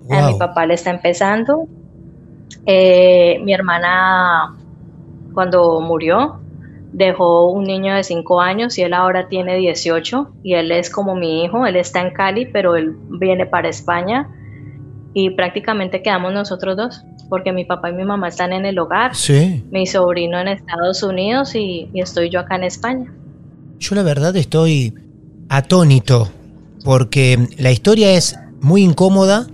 a 0.10 0.28
mi 0.28 0.38
papá 0.38 0.66
le 0.66 0.76
está 0.76 0.92
empezando, 0.92 1.68
eh, 2.66 3.40
mi 3.44 3.54
hermana 3.54 4.56
cuando 5.34 5.80
murió 5.82 6.40
dejó 6.94 7.52
un 7.52 7.66
niño 7.66 7.96
de 7.96 8.04
5 8.04 8.42
años 8.42 8.78
y 8.78 8.82
él 8.82 8.94
ahora 8.94 9.28
tiene 9.28 9.58
18 9.58 10.32
y 10.44 10.54
él 10.54 10.72
es 10.72 10.90
como 10.90 11.16
mi 11.16 11.44
hijo, 11.44 11.66
él 11.66 11.76
está 11.76 12.02
en 12.02 12.12
Cali, 12.14 12.46
pero 12.46 12.76
él 12.76 12.96
viene 13.10 13.46
para 13.46 13.70
España 13.70 14.30
y 15.14 15.32
prácticamente 15.32 16.02
quedamos 16.02 16.34
nosotros 16.34 16.78
dos, 16.78 17.02
porque 17.30 17.52
mi 17.52 17.66
papá 17.66 17.90
y 17.90 17.94
mi 17.94 18.04
mamá 18.04 18.28
están 18.28 18.54
en 18.54 18.66
el 18.66 18.78
hogar, 18.80 19.16
sí. 19.16 19.64
mi 19.72 19.86
sobrino 19.88 20.40
en 20.40 20.48
Estados 20.48 21.04
Unidos 21.04 21.56
y, 21.56 21.90
estoy 21.94 22.30
yo 22.30 22.40
acá 22.40 22.56
en 22.56 22.64
España. 22.64 23.12
Yo 23.80 23.96
la 23.96 24.04
verdad 24.04 24.36
estoy 24.36 24.94
atónito, 25.50 26.30
porque 26.84 27.48
la 27.58 27.72
historia 27.72 28.12
es 28.12 28.38
muy 28.62 28.84
incómoda, 28.84 29.48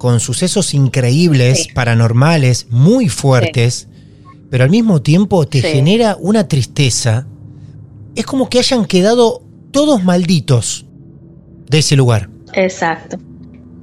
con 0.00 0.18
sucesos 0.18 0.72
increíbles, 0.72 1.68
paranormales, 1.74 2.68
muy 2.70 3.10
fuertes, 3.10 3.86
pero 4.50 4.64
al 4.64 4.70
mismo 4.70 5.02
tiempo 5.02 5.46
te 5.46 5.60
genera 5.60 6.16
una 6.18 6.48
tristeza. 6.48 7.26
Es 8.16 8.24
como 8.24 8.48
que 8.48 8.60
hayan 8.60 8.86
quedado 8.86 9.42
todos 9.70 10.02
malditos 10.02 10.86
de 11.68 11.78
ese 11.80 11.96
lugar. 11.96 12.30
Exacto. 12.54 13.18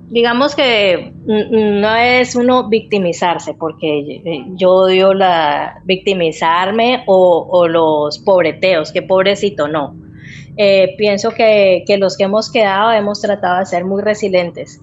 digamos 0.10 0.56
que 0.56 1.14
no 1.28 1.96
es 1.96 2.36
uno 2.36 2.68
victimizarse, 2.68 3.54
porque 3.54 4.00
eh, 4.00 4.46
yo 4.56 4.72
odio 4.72 5.14
la 5.14 5.82
victimizarme 5.86 7.04
o, 7.06 7.68
los 7.68 8.18
pobreteos, 8.18 8.92
que 8.92 9.04
pobrecito 9.04 9.68
no. 9.68 9.96
Eh, 10.58 10.96
pienso 10.98 11.30
que, 11.30 11.84
que, 11.86 12.00
los 12.00 12.18
que 12.18 12.24
hemos 12.24 12.52
quedado 12.52 12.92
hemos 12.92 13.22
tratado 13.22 13.60
de 13.60 13.68
ser 13.68 13.86
muy 13.86 14.02
resilientes 14.02 14.82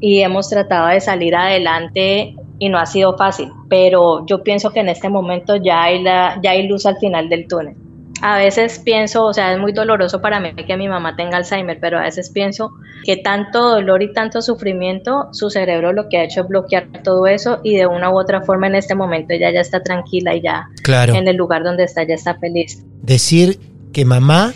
y 0.00 0.20
hemos 0.20 0.48
tratado 0.48 0.88
de 0.88 1.00
salir 1.00 1.34
adelante 1.34 2.34
y 2.58 2.68
no 2.68 2.78
ha 2.78 2.86
sido 2.86 3.16
fácil, 3.16 3.50
pero 3.68 4.26
yo 4.26 4.42
pienso 4.42 4.70
que 4.70 4.80
en 4.80 4.88
este 4.88 5.08
momento 5.08 5.56
ya 5.56 5.82
hay, 5.82 6.02
la, 6.02 6.38
ya 6.42 6.52
hay 6.52 6.66
luz 6.66 6.86
al 6.86 6.96
final 6.98 7.28
del 7.28 7.46
túnel 7.46 7.76
a 8.22 8.36
veces 8.36 8.78
pienso, 8.78 9.24
o 9.24 9.32
sea, 9.32 9.52
es 9.52 9.58
muy 9.58 9.72
doloroso 9.72 10.20
para 10.20 10.40
mí 10.40 10.52
que 10.54 10.76
mi 10.76 10.88
mamá 10.88 11.16
tenga 11.16 11.38
Alzheimer, 11.38 11.78
pero 11.80 11.98
a 11.98 12.02
veces 12.02 12.30
pienso 12.30 12.72
que 13.04 13.16
tanto 13.16 13.70
dolor 13.70 14.02
y 14.02 14.12
tanto 14.12 14.42
sufrimiento, 14.42 15.28
su 15.32 15.50
cerebro 15.50 15.92
lo 15.92 16.08
que 16.08 16.18
ha 16.18 16.24
hecho 16.24 16.42
es 16.42 16.48
bloquear 16.48 16.88
todo 17.02 17.26
eso 17.26 17.60
y 17.62 17.76
de 17.76 17.86
una 17.86 18.10
u 18.10 18.18
otra 18.18 18.42
forma 18.42 18.66
en 18.66 18.74
este 18.74 18.94
momento 18.94 19.32
ella 19.32 19.50
ya 19.50 19.60
está 19.60 19.82
tranquila 19.82 20.34
y 20.34 20.42
ya 20.42 20.68
claro. 20.82 21.14
en 21.14 21.28
el 21.28 21.36
lugar 21.36 21.64
donde 21.64 21.84
está 21.84 22.02
ya 22.02 22.14
está 22.14 22.34
feliz. 22.34 22.84
Decir 23.02 23.58
que 23.92 24.04
mamá 24.04 24.52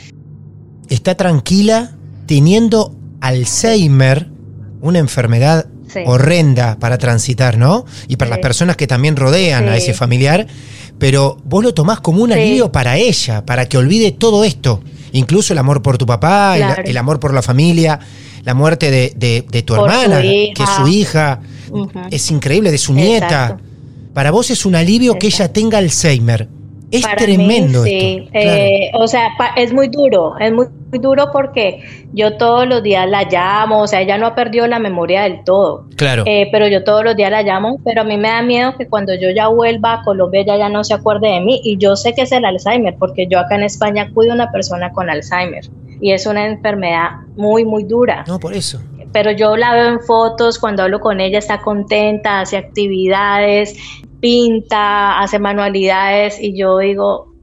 está 0.90 1.14
tranquila 1.14 1.92
teniendo 2.26 2.94
Alzheimer, 3.20 4.26
una 4.84 5.00
enfermedad 5.00 5.66
horrenda 6.06 6.78
para 6.78 6.98
transitar, 6.98 7.56
¿no? 7.58 7.84
Y 8.08 8.16
para 8.16 8.30
las 8.30 8.38
personas 8.40 8.76
que 8.76 8.86
también 8.86 9.16
rodean 9.16 9.68
a 9.68 9.76
ese 9.76 9.94
familiar 9.94 10.46
pero 10.98 11.36
vos 11.44 11.62
lo 11.62 11.74
tomás 11.74 12.00
como 12.00 12.22
un 12.22 12.32
alivio 12.32 12.70
para 12.70 12.96
ella, 12.96 13.44
para 13.44 13.68
que 13.68 13.76
olvide 13.76 14.12
todo 14.12 14.44
esto, 14.44 14.80
incluso 15.12 15.52
el 15.52 15.58
amor 15.58 15.82
por 15.82 15.98
tu 15.98 16.06
papá, 16.06 16.56
el, 16.84 16.96
amor 16.96 17.20
por 17.20 17.34
la 17.34 17.42
familia, 17.42 17.98
la 18.44 18.54
muerte 18.54 18.90
de, 18.90 19.62
tu 19.64 19.74
hermana, 19.74 20.20
que 20.22 20.52
es 20.52 20.70
su 20.76 20.88
hija, 20.88 21.40
es 22.10 22.30
increíble, 22.30 22.70
de 22.70 22.78
su 22.78 22.94
nieta. 22.94 23.58
Para 24.12 24.30
vos 24.30 24.50
es 24.50 24.64
un 24.64 24.76
alivio 24.76 25.18
que 25.18 25.26
ella 25.26 25.52
tenga 25.52 25.78
Alzheimer. 25.78 26.48
Es 26.96 27.16
tremendo. 27.16 27.82
sí, 27.82 28.28
eh, 28.32 28.90
o 28.94 29.06
sea, 29.06 29.28
es 29.56 29.72
muy 29.72 29.88
duro, 29.88 30.34
es 30.38 30.52
muy, 30.52 30.66
duro 30.92 31.30
porque 31.32 31.82
yo 32.12 32.36
todos 32.36 32.68
los 32.68 32.82
días 32.82 33.08
la 33.08 33.24
llamo, 33.24 33.80
o 33.80 33.86
sea, 33.86 34.00
ella 34.00 34.16
no 34.16 34.26
ha 34.26 34.34
perdido 34.34 34.66
la 34.66 34.78
memoria 34.78 35.22
del 35.22 35.42
todo. 35.44 35.86
Claro. 35.96 36.22
Eh, 36.26 36.48
pero 36.52 36.68
yo 36.68 36.84
todos 36.84 37.04
los 37.04 37.16
días 37.16 37.30
la 37.30 37.42
llamo, 37.42 37.80
pero 37.84 38.02
a 38.02 38.04
mí 38.04 38.16
me 38.16 38.28
da 38.28 38.42
miedo 38.42 38.76
que 38.76 38.86
cuando 38.86 39.14
yo 39.14 39.30
ya 39.30 39.48
vuelva 39.48 39.94
a 39.94 40.02
Colombia 40.02 40.42
ella 40.42 40.56
ya 40.56 40.68
no 40.68 40.84
se 40.84 40.94
acuerde 40.94 41.28
de 41.28 41.40
mí 41.40 41.60
y 41.64 41.78
yo 41.78 41.96
sé 41.96 42.14
que 42.14 42.22
es 42.22 42.32
el 42.32 42.44
Alzheimer 42.44 42.94
porque 42.98 43.26
yo 43.28 43.38
acá 43.38 43.56
en 43.56 43.64
España 43.64 44.10
cuido 44.12 44.32
a 44.32 44.34
una 44.36 44.52
persona 44.52 44.92
con 44.92 45.10
Alzheimer 45.10 45.64
y 46.00 46.12
es 46.12 46.26
una 46.26 46.46
enfermedad 46.46 47.10
muy, 47.36 47.64
muy 47.64 47.84
dura. 47.84 48.24
No, 48.26 48.38
por 48.38 48.54
eso 48.54 48.80
pero 49.14 49.30
yo 49.30 49.56
la 49.56 49.72
veo 49.72 49.86
en 49.90 50.00
fotos, 50.00 50.58
cuando 50.58 50.82
hablo 50.82 50.98
con 50.98 51.20
ella 51.20 51.38
está 51.38 51.62
contenta, 51.62 52.40
hace 52.40 52.56
actividades, 52.56 53.76
pinta, 54.24 55.20
hace 55.20 55.38
manualidades 55.38 56.40
y 56.40 56.56
yo 56.56 56.78
digo, 56.78 57.34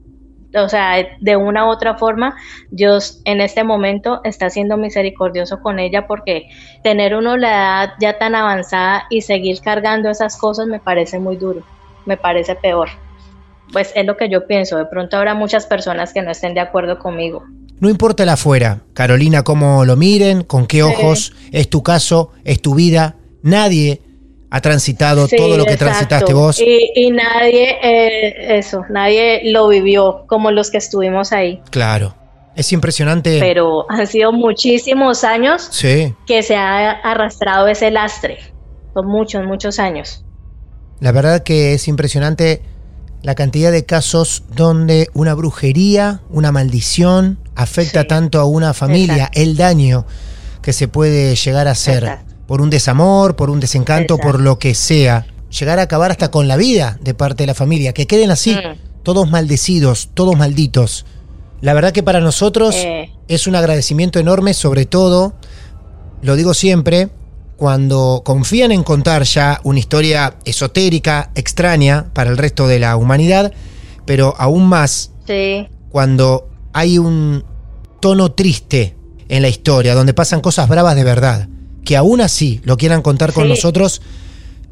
o 0.52 0.68
sea, 0.68 0.96
de 1.20 1.36
una 1.36 1.64
u 1.64 1.70
otra 1.70 1.94
forma, 1.96 2.34
Dios 2.72 3.20
en 3.24 3.40
este 3.40 3.62
momento 3.62 4.20
está 4.24 4.50
siendo 4.50 4.76
misericordioso 4.76 5.60
con 5.60 5.78
ella 5.78 6.08
porque 6.08 6.48
tener 6.82 7.14
uno 7.14 7.36
la 7.36 7.50
edad 7.50 7.92
ya 8.00 8.18
tan 8.18 8.34
avanzada 8.34 9.04
y 9.10 9.20
seguir 9.20 9.60
cargando 9.60 10.10
esas 10.10 10.36
cosas 10.36 10.66
me 10.66 10.80
parece 10.80 11.20
muy 11.20 11.36
duro, 11.36 11.62
me 12.04 12.16
parece 12.16 12.56
peor. 12.56 12.88
Pues 13.72 13.92
es 13.94 14.04
lo 14.04 14.16
que 14.16 14.28
yo 14.28 14.48
pienso, 14.48 14.76
de 14.76 14.86
pronto 14.86 15.16
habrá 15.16 15.36
muchas 15.36 15.66
personas 15.66 16.12
que 16.12 16.22
no 16.22 16.32
estén 16.32 16.52
de 16.52 16.62
acuerdo 16.62 16.98
conmigo. 16.98 17.44
No 17.78 17.90
importa 17.90 18.24
el 18.24 18.30
afuera, 18.30 18.80
Carolina, 18.92 19.44
cómo 19.44 19.84
lo 19.84 19.94
miren, 19.94 20.42
con 20.42 20.66
qué 20.66 20.82
ojos, 20.82 21.32
es 21.52 21.70
tu 21.70 21.84
caso, 21.84 22.32
es 22.42 22.60
tu 22.60 22.74
vida, 22.74 23.14
nadie 23.44 24.00
ha 24.54 24.60
transitado 24.60 25.26
todo 25.28 25.56
lo 25.56 25.64
que 25.64 25.78
transitaste 25.78 26.34
vos. 26.34 26.60
Y, 26.60 27.10
nadie, 27.10 27.78
eh, 27.82 28.58
eso, 28.58 28.84
nadie 28.90 29.50
lo 29.50 29.66
vivió 29.66 30.24
como 30.26 30.50
los 30.50 30.70
que 30.70 30.76
estuvimos 30.76 31.32
ahí. 31.32 31.62
Claro. 31.70 32.14
Es 32.54 32.70
impresionante. 32.70 33.40
Pero 33.40 33.90
han 33.90 34.06
sido 34.06 34.30
muchísimos 34.30 35.24
años 35.24 35.70
que 36.26 36.42
se 36.42 36.54
ha 36.54 36.90
arrastrado 36.90 37.66
ese 37.66 37.90
lastre. 37.90 38.40
Son 38.92 39.06
muchos, 39.06 39.42
muchos 39.46 39.78
años. 39.78 40.22
La 41.00 41.12
verdad 41.12 41.42
que 41.42 41.72
es 41.72 41.88
impresionante 41.88 42.60
la 43.22 43.34
cantidad 43.34 43.72
de 43.72 43.86
casos 43.86 44.44
donde 44.54 45.08
una 45.14 45.32
brujería, 45.32 46.20
una 46.28 46.52
maldición 46.52 47.38
afecta 47.54 48.04
tanto 48.04 48.38
a 48.38 48.44
una 48.44 48.74
familia, 48.74 49.30
el 49.32 49.56
daño 49.56 50.04
que 50.60 50.74
se 50.74 50.88
puede 50.88 51.36
llegar 51.36 51.68
a 51.68 51.70
hacer 51.70 52.18
por 52.52 52.60
un 52.60 52.68
desamor, 52.68 53.34
por 53.34 53.48
un 53.48 53.60
desencanto, 53.60 54.18
por 54.18 54.38
lo 54.38 54.58
que 54.58 54.74
sea, 54.74 55.24
llegar 55.58 55.78
a 55.78 55.84
acabar 55.84 56.10
hasta 56.10 56.30
con 56.30 56.48
la 56.48 56.58
vida 56.58 56.98
de 57.00 57.14
parte 57.14 57.44
de 57.44 57.46
la 57.46 57.54
familia, 57.54 57.94
que 57.94 58.06
queden 58.06 58.30
así, 58.30 58.54
mm. 58.54 59.02
todos 59.02 59.30
maldecidos, 59.30 60.10
todos 60.12 60.36
malditos. 60.36 61.06
La 61.62 61.72
verdad 61.72 61.92
que 61.92 62.02
para 62.02 62.20
nosotros 62.20 62.74
eh. 62.74 63.10
es 63.26 63.46
un 63.46 63.54
agradecimiento 63.54 64.18
enorme, 64.18 64.52
sobre 64.52 64.84
todo, 64.84 65.32
lo 66.20 66.36
digo 66.36 66.52
siempre, 66.52 67.08
cuando 67.56 68.20
confían 68.22 68.70
en 68.70 68.82
contar 68.82 69.22
ya 69.22 69.58
una 69.64 69.78
historia 69.78 70.34
esotérica, 70.44 71.30
extraña 71.34 72.12
para 72.12 72.28
el 72.28 72.36
resto 72.36 72.68
de 72.68 72.80
la 72.80 72.98
humanidad, 72.98 73.54
pero 74.04 74.34
aún 74.36 74.66
más 74.66 75.12
cuando 75.88 76.50
hay 76.74 76.98
un 76.98 77.46
tono 77.98 78.32
triste 78.32 78.94
en 79.30 79.40
la 79.40 79.48
historia, 79.48 79.94
donde 79.94 80.12
pasan 80.12 80.42
cosas 80.42 80.68
bravas 80.68 80.96
de 80.96 81.04
verdad 81.04 81.48
que 81.84 81.96
aún 81.96 82.20
así 82.20 82.60
lo 82.64 82.76
quieran 82.76 83.02
contar 83.02 83.32
con 83.32 83.48
nosotros, 83.48 84.02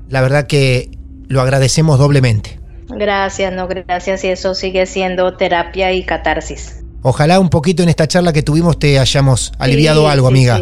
la 0.09 0.21
verdad 0.21 0.47
que 0.47 0.91
lo 1.29 1.41
agradecemos 1.41 1.99
doblemente. 1.99 2.59
Gracias, 2.89 3.53
no, 3.53 3.69
gracias 3.69 4.25
y 4.25 4.29
eso 4.29 4.55
sigue 4.55 4.87
siendo 4.87 5.37
terapia 5.37 5.93
y 5.93 6.05
catarsis. 6.05 6.83
Ojalá 7.03 7.41
un 7.41 7.49
poquito 7.49 7.83
en 7.83 7.89
esta 7.89 8.07
charla 8.07 8.33
que 8.33 8.43
tuvimos 8.43 8.79
te 8.79 8.99
hayamos 8.99 9.53
aliviado 9.59 10.09
algo, 10.09 10.29
amiga. 10.29 10.61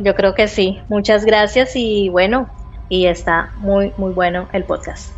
Yo 0.00 0.14
creo 0.14 0.34
que 0.34 0.48
sí. 0.48 0.78
Muchas 0.88 1.24
gracias 1.24 1.76
y 1.76 2.08
bueno, 2.08 2.50
y 2.88 3.06
está 3.06 3.52
muy, 3.58 3.92
muy 3.96 4.12
bueno 4.12 4.48
el 4.52 4.64
podcast. 4.64 5.10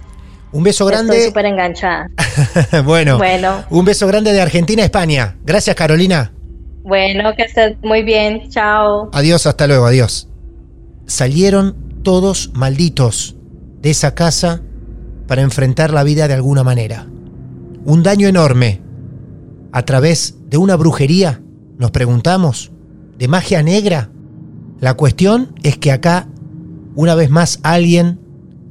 Un 0.52 0.62
beso 0.62 0.86
grande. 0.86 1.14
Estoy 1.14 1.28
súper 1.28 1.46
enganchada. 1.46 2.10
bueno, 2.84 3.18
bueno, 3.18 3.64
un 3.70 3.84
beso 3.84 4.06
grande 4.06 4.32
de 4.32 4.40
Argentina 4.40 4.82
a 4.82 4.86
España. 4.86 5.36
Gracias, 5.44 5.76
Carolina. 5.76 6.32
Bueno, 6.82 7.34
que 7.34 7.42
estés 7.42 7.76
muy 7.82 8.02
bien. 8.02 8.48
Chao. 8.50 9.10
Adiós, 9.12 9.46
hasta 9.46 9.66
luego, 9.66 9.86
adiós 9.86 10.28
salieron 11.08 11.74
todos 12.04 12.52
malditos 12.54 13.34
de 13.82 13.90
esa 13.90 14.14
casa 14.14 14.62
para 15.26 15.42
enfrentar 15.42 15.92
la 15.92 16.04
vida 16.04 16.28
de 16.28 16.34
alguna 16.34 16.62
manera. 16.62 17.08
Un 17.84 18.02
daño 18.04 18.28
enorme. 18.28 18.82
A 19.72 19.82
través 19.82 20.36
de 20.48 20.56
una 20.56 20.76
brujería, 20.76 21.42
nos 21.78 21.90
preguntamos, 21.90 22.70
de 23.18 23.28
magia 23.28 23.62
negra. 23.62 24.10
La 24.80 24.94
cuestión 24.94 25.54
es 25.62 25.76
que 25.76 25.92
acá, 25.92 26.28
una 26.94 27.14
vez 27.14 27.30
más, 27.30 27.58
alguien 27.62 28.20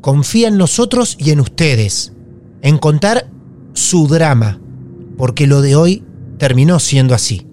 confía 0.02 0.48
en 0.48 0.58
nosotros 0.58 1.18
y 1.20 1.32
en 1.32 1.40
ustedes, 1.40 2.14
en 2.62 2.78
contar 2.78 3.30
su 3.74 4.08
drama, 4.08 4.60
porque 5.18 5.48
lo 5.48 5.62
de 5.62 5.76
hoy 5.76 6.04
terminó 6.38 6.80
siendo 6.80 7.14
así. 7.14 7.48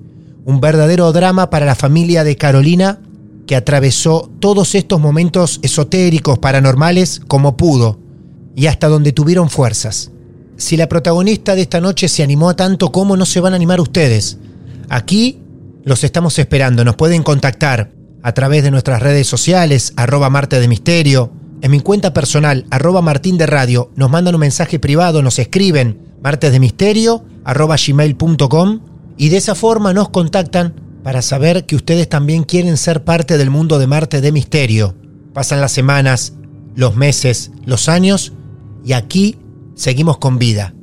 Un 0.45 0.61
verdadero 0.61 1.13
drama 1.13 1.51
para 1.51 1.67
la 1.67 1.75
familia 1.75 2.25
de 2.25 2.37
Carolina 2.37 3.01
que 3.47 3.57
atravesó 3.57 4.31
todos 4.41 4.75
estos 4.75 5.01
momentos 5.01 5.61
esotéricos, 5.63 6.39
paranormales, 6.39 7.21
como 7.27 7.57
pudo, 7.57 7.99
y 8.55 8.67
hasta 8.67 8.89
donde 8.89 9.13
tuvieron 9.13 9.51
fuerzas. 9.51 10.11
Si 10.57 10.77
la 10.77 10.89
protagonista 10.89 11.55
de 11.55 11.63
esta 11.63 11.81
noche 11.81 12.09
se 12.09 12.23
animó 12.23 12.49
a 12.49 12.57
tanto, 12.57 12.93
¿cómo 12.93 13.17
no 13.17 13.27
se 13.27 13.41
van 13.41 13.53
a 13.53 13.57
animar 13.57 13.81
ustedes? 13.81 14.39
Aquí 14.89 15.41
los 15.85 16.05
estamos 16.05 16.39
esperando, 16.39 16.85
nos 16.85 16.97
pueden 16.97 17.23
contactar 17.23 17.91
a 18.23 18.33
través 18.33 18.63
de 18.63 18.71
nuestras 18.71 19.03
redes 19.03 19.27
sociales, 19.27 19.93
arroba 19.97 20.31
Marte 20.31 20.61
de 20.61 20.69
Misterio, 20.69 21.31
en 21.61 21.71
mi 21.71 21.81
cuenta 21.81 22.13
personal, 22.13 22.67
arroba 22.71 23.03
Martín 23.03 23.39
de 23.39 23.47
Radio, 23.47 23.91
nos 23.97 24.11
mandan 24.11 24.35
un 24.35 24.41
mensaje 24.41 24.79
privado, 24.79 25.23
nos 25.23 25.39
escriben, 25.39 25.99
martes 26.23 26.53
de 26.53 26.61
misterio, 26.61 27.25
arroba 27.45 27.77
gmail.com, 27.77 28.81
y 29.17 29.29
de 29.29 29.37
esa 29.37 29.55
forma 29.55 29.93
nos 29.93 30.09
contactan 30.09 30.75
para 31.05 31.21
saber 31.21 31.67
que 31.67 31.77
ustedes 31.77 32.09
también 32.09 32.45
quieren 32.45 32.79
ser 32.79 33.05
parte 33.05 33.37
del 33.37 33.51
mundo 33.51 33.79
de 33.79 33.87
Marte 33.87 34.23
de 34.23 34.33
misterio. 34.33 34.97
Pasan 35.35 35.61
las 35.61 35.71
semanas, 35.71 36.33
los 36.75 36.97
meses, 36.97 37.53
los 37.67 37.91
años 37.91 38.33
y 38.85 38.95
aquí 38.95 39.37
seguimos 39.75 40.17
con 40.17 40.39
vida, 40.39 40.75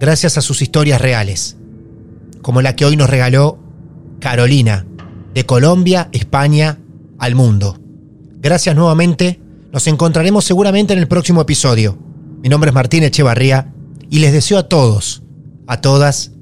gracias 0.00 0.36
a 0.36 0.42
sus 0.42 0.62
historias 0.62 1.00
reales, 1.00 1.56
como 2.42 2.60
la 2.60 2.74
que 2.74 2.86
hoy 2.86 2.96
nos 2.96 3.08
regaló 3.08 3.60
Carolina, 4.18 4.84
de 5.32 5.46
Colombia, 5.46 6.08
España, 6.10 6.80
al 7.20 7.36
mundo. 7.36 7.78
Gracias 8.40 8.74
nuevamente, 8.74 9.40
nos 9.72 9.86
encontraremos 9.86 10.44
seguramente 10.44 10.92
en 10.92 10.98
el 10.98 11.06
próximo 11.06 11.40
episodio. 11.40 11.96
Mi 12.42 12.48
nombre 12.48 12.70
es 12.70 12.74
Martín 12.74 13.04
Echevarría 13.04 13.72
y 14.10 14.18
les 14.18 14.32
deseo 14.32 14.58
a 14.58 14.68
todos, 14.68 15.22
a 15.68 15.80
todas, 15.80 16.32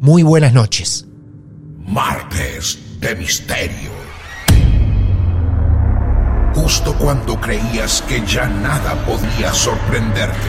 muy 0.00 0.22
buenas 0.22 0.54
noches. 0.54 1.06
Martes 1.86 2.85
de 3.00 3.14
misterio. 3.16 3.96
justo 6.66 6.96
cuando 6.98 7.40
creías 7.40 8.02
que 8.08 8.20
ya 8.26 8.48
nada 8.48 8.94
podía 9.06 9.52
sorprenderte. 9.52 10.48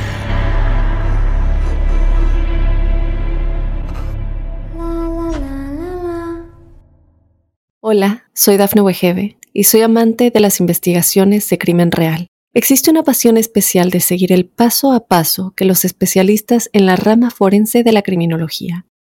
Hola, 7.82 8.24
soy 8.34 8.58
Dafne 8.58 8.82
Wegebe 8.82 9.38
y 9.54 9.66
soy 9.66 9.82
amante 9.82 10.32
de 10.32 10.40
las 10.40 10.60
investigaciones 10.60 11.48
de 11.50 11.58
crimen 11.60 11.92
real. 11.92 12.28
Existe 12.54 12.90
una 12.90 13.04
pasión 13.04 13.38
especial 13.38 13.92
de 13.92 14.00
seguir 14.00 14.32
el 14.32 14.48
paso 14.48 14.94
a 14.94 15.06
paso 15.08 15.54
que 15.56 15.66
los 15.66 15.86
especialistas 15.86 16.70
en 16.74 16.86
la 16.88 16.96
rama 16.96 17.30
forense 17.30 17.84
de 17.84 17.92
la 17.92 18.02
criminología 18.02 18.88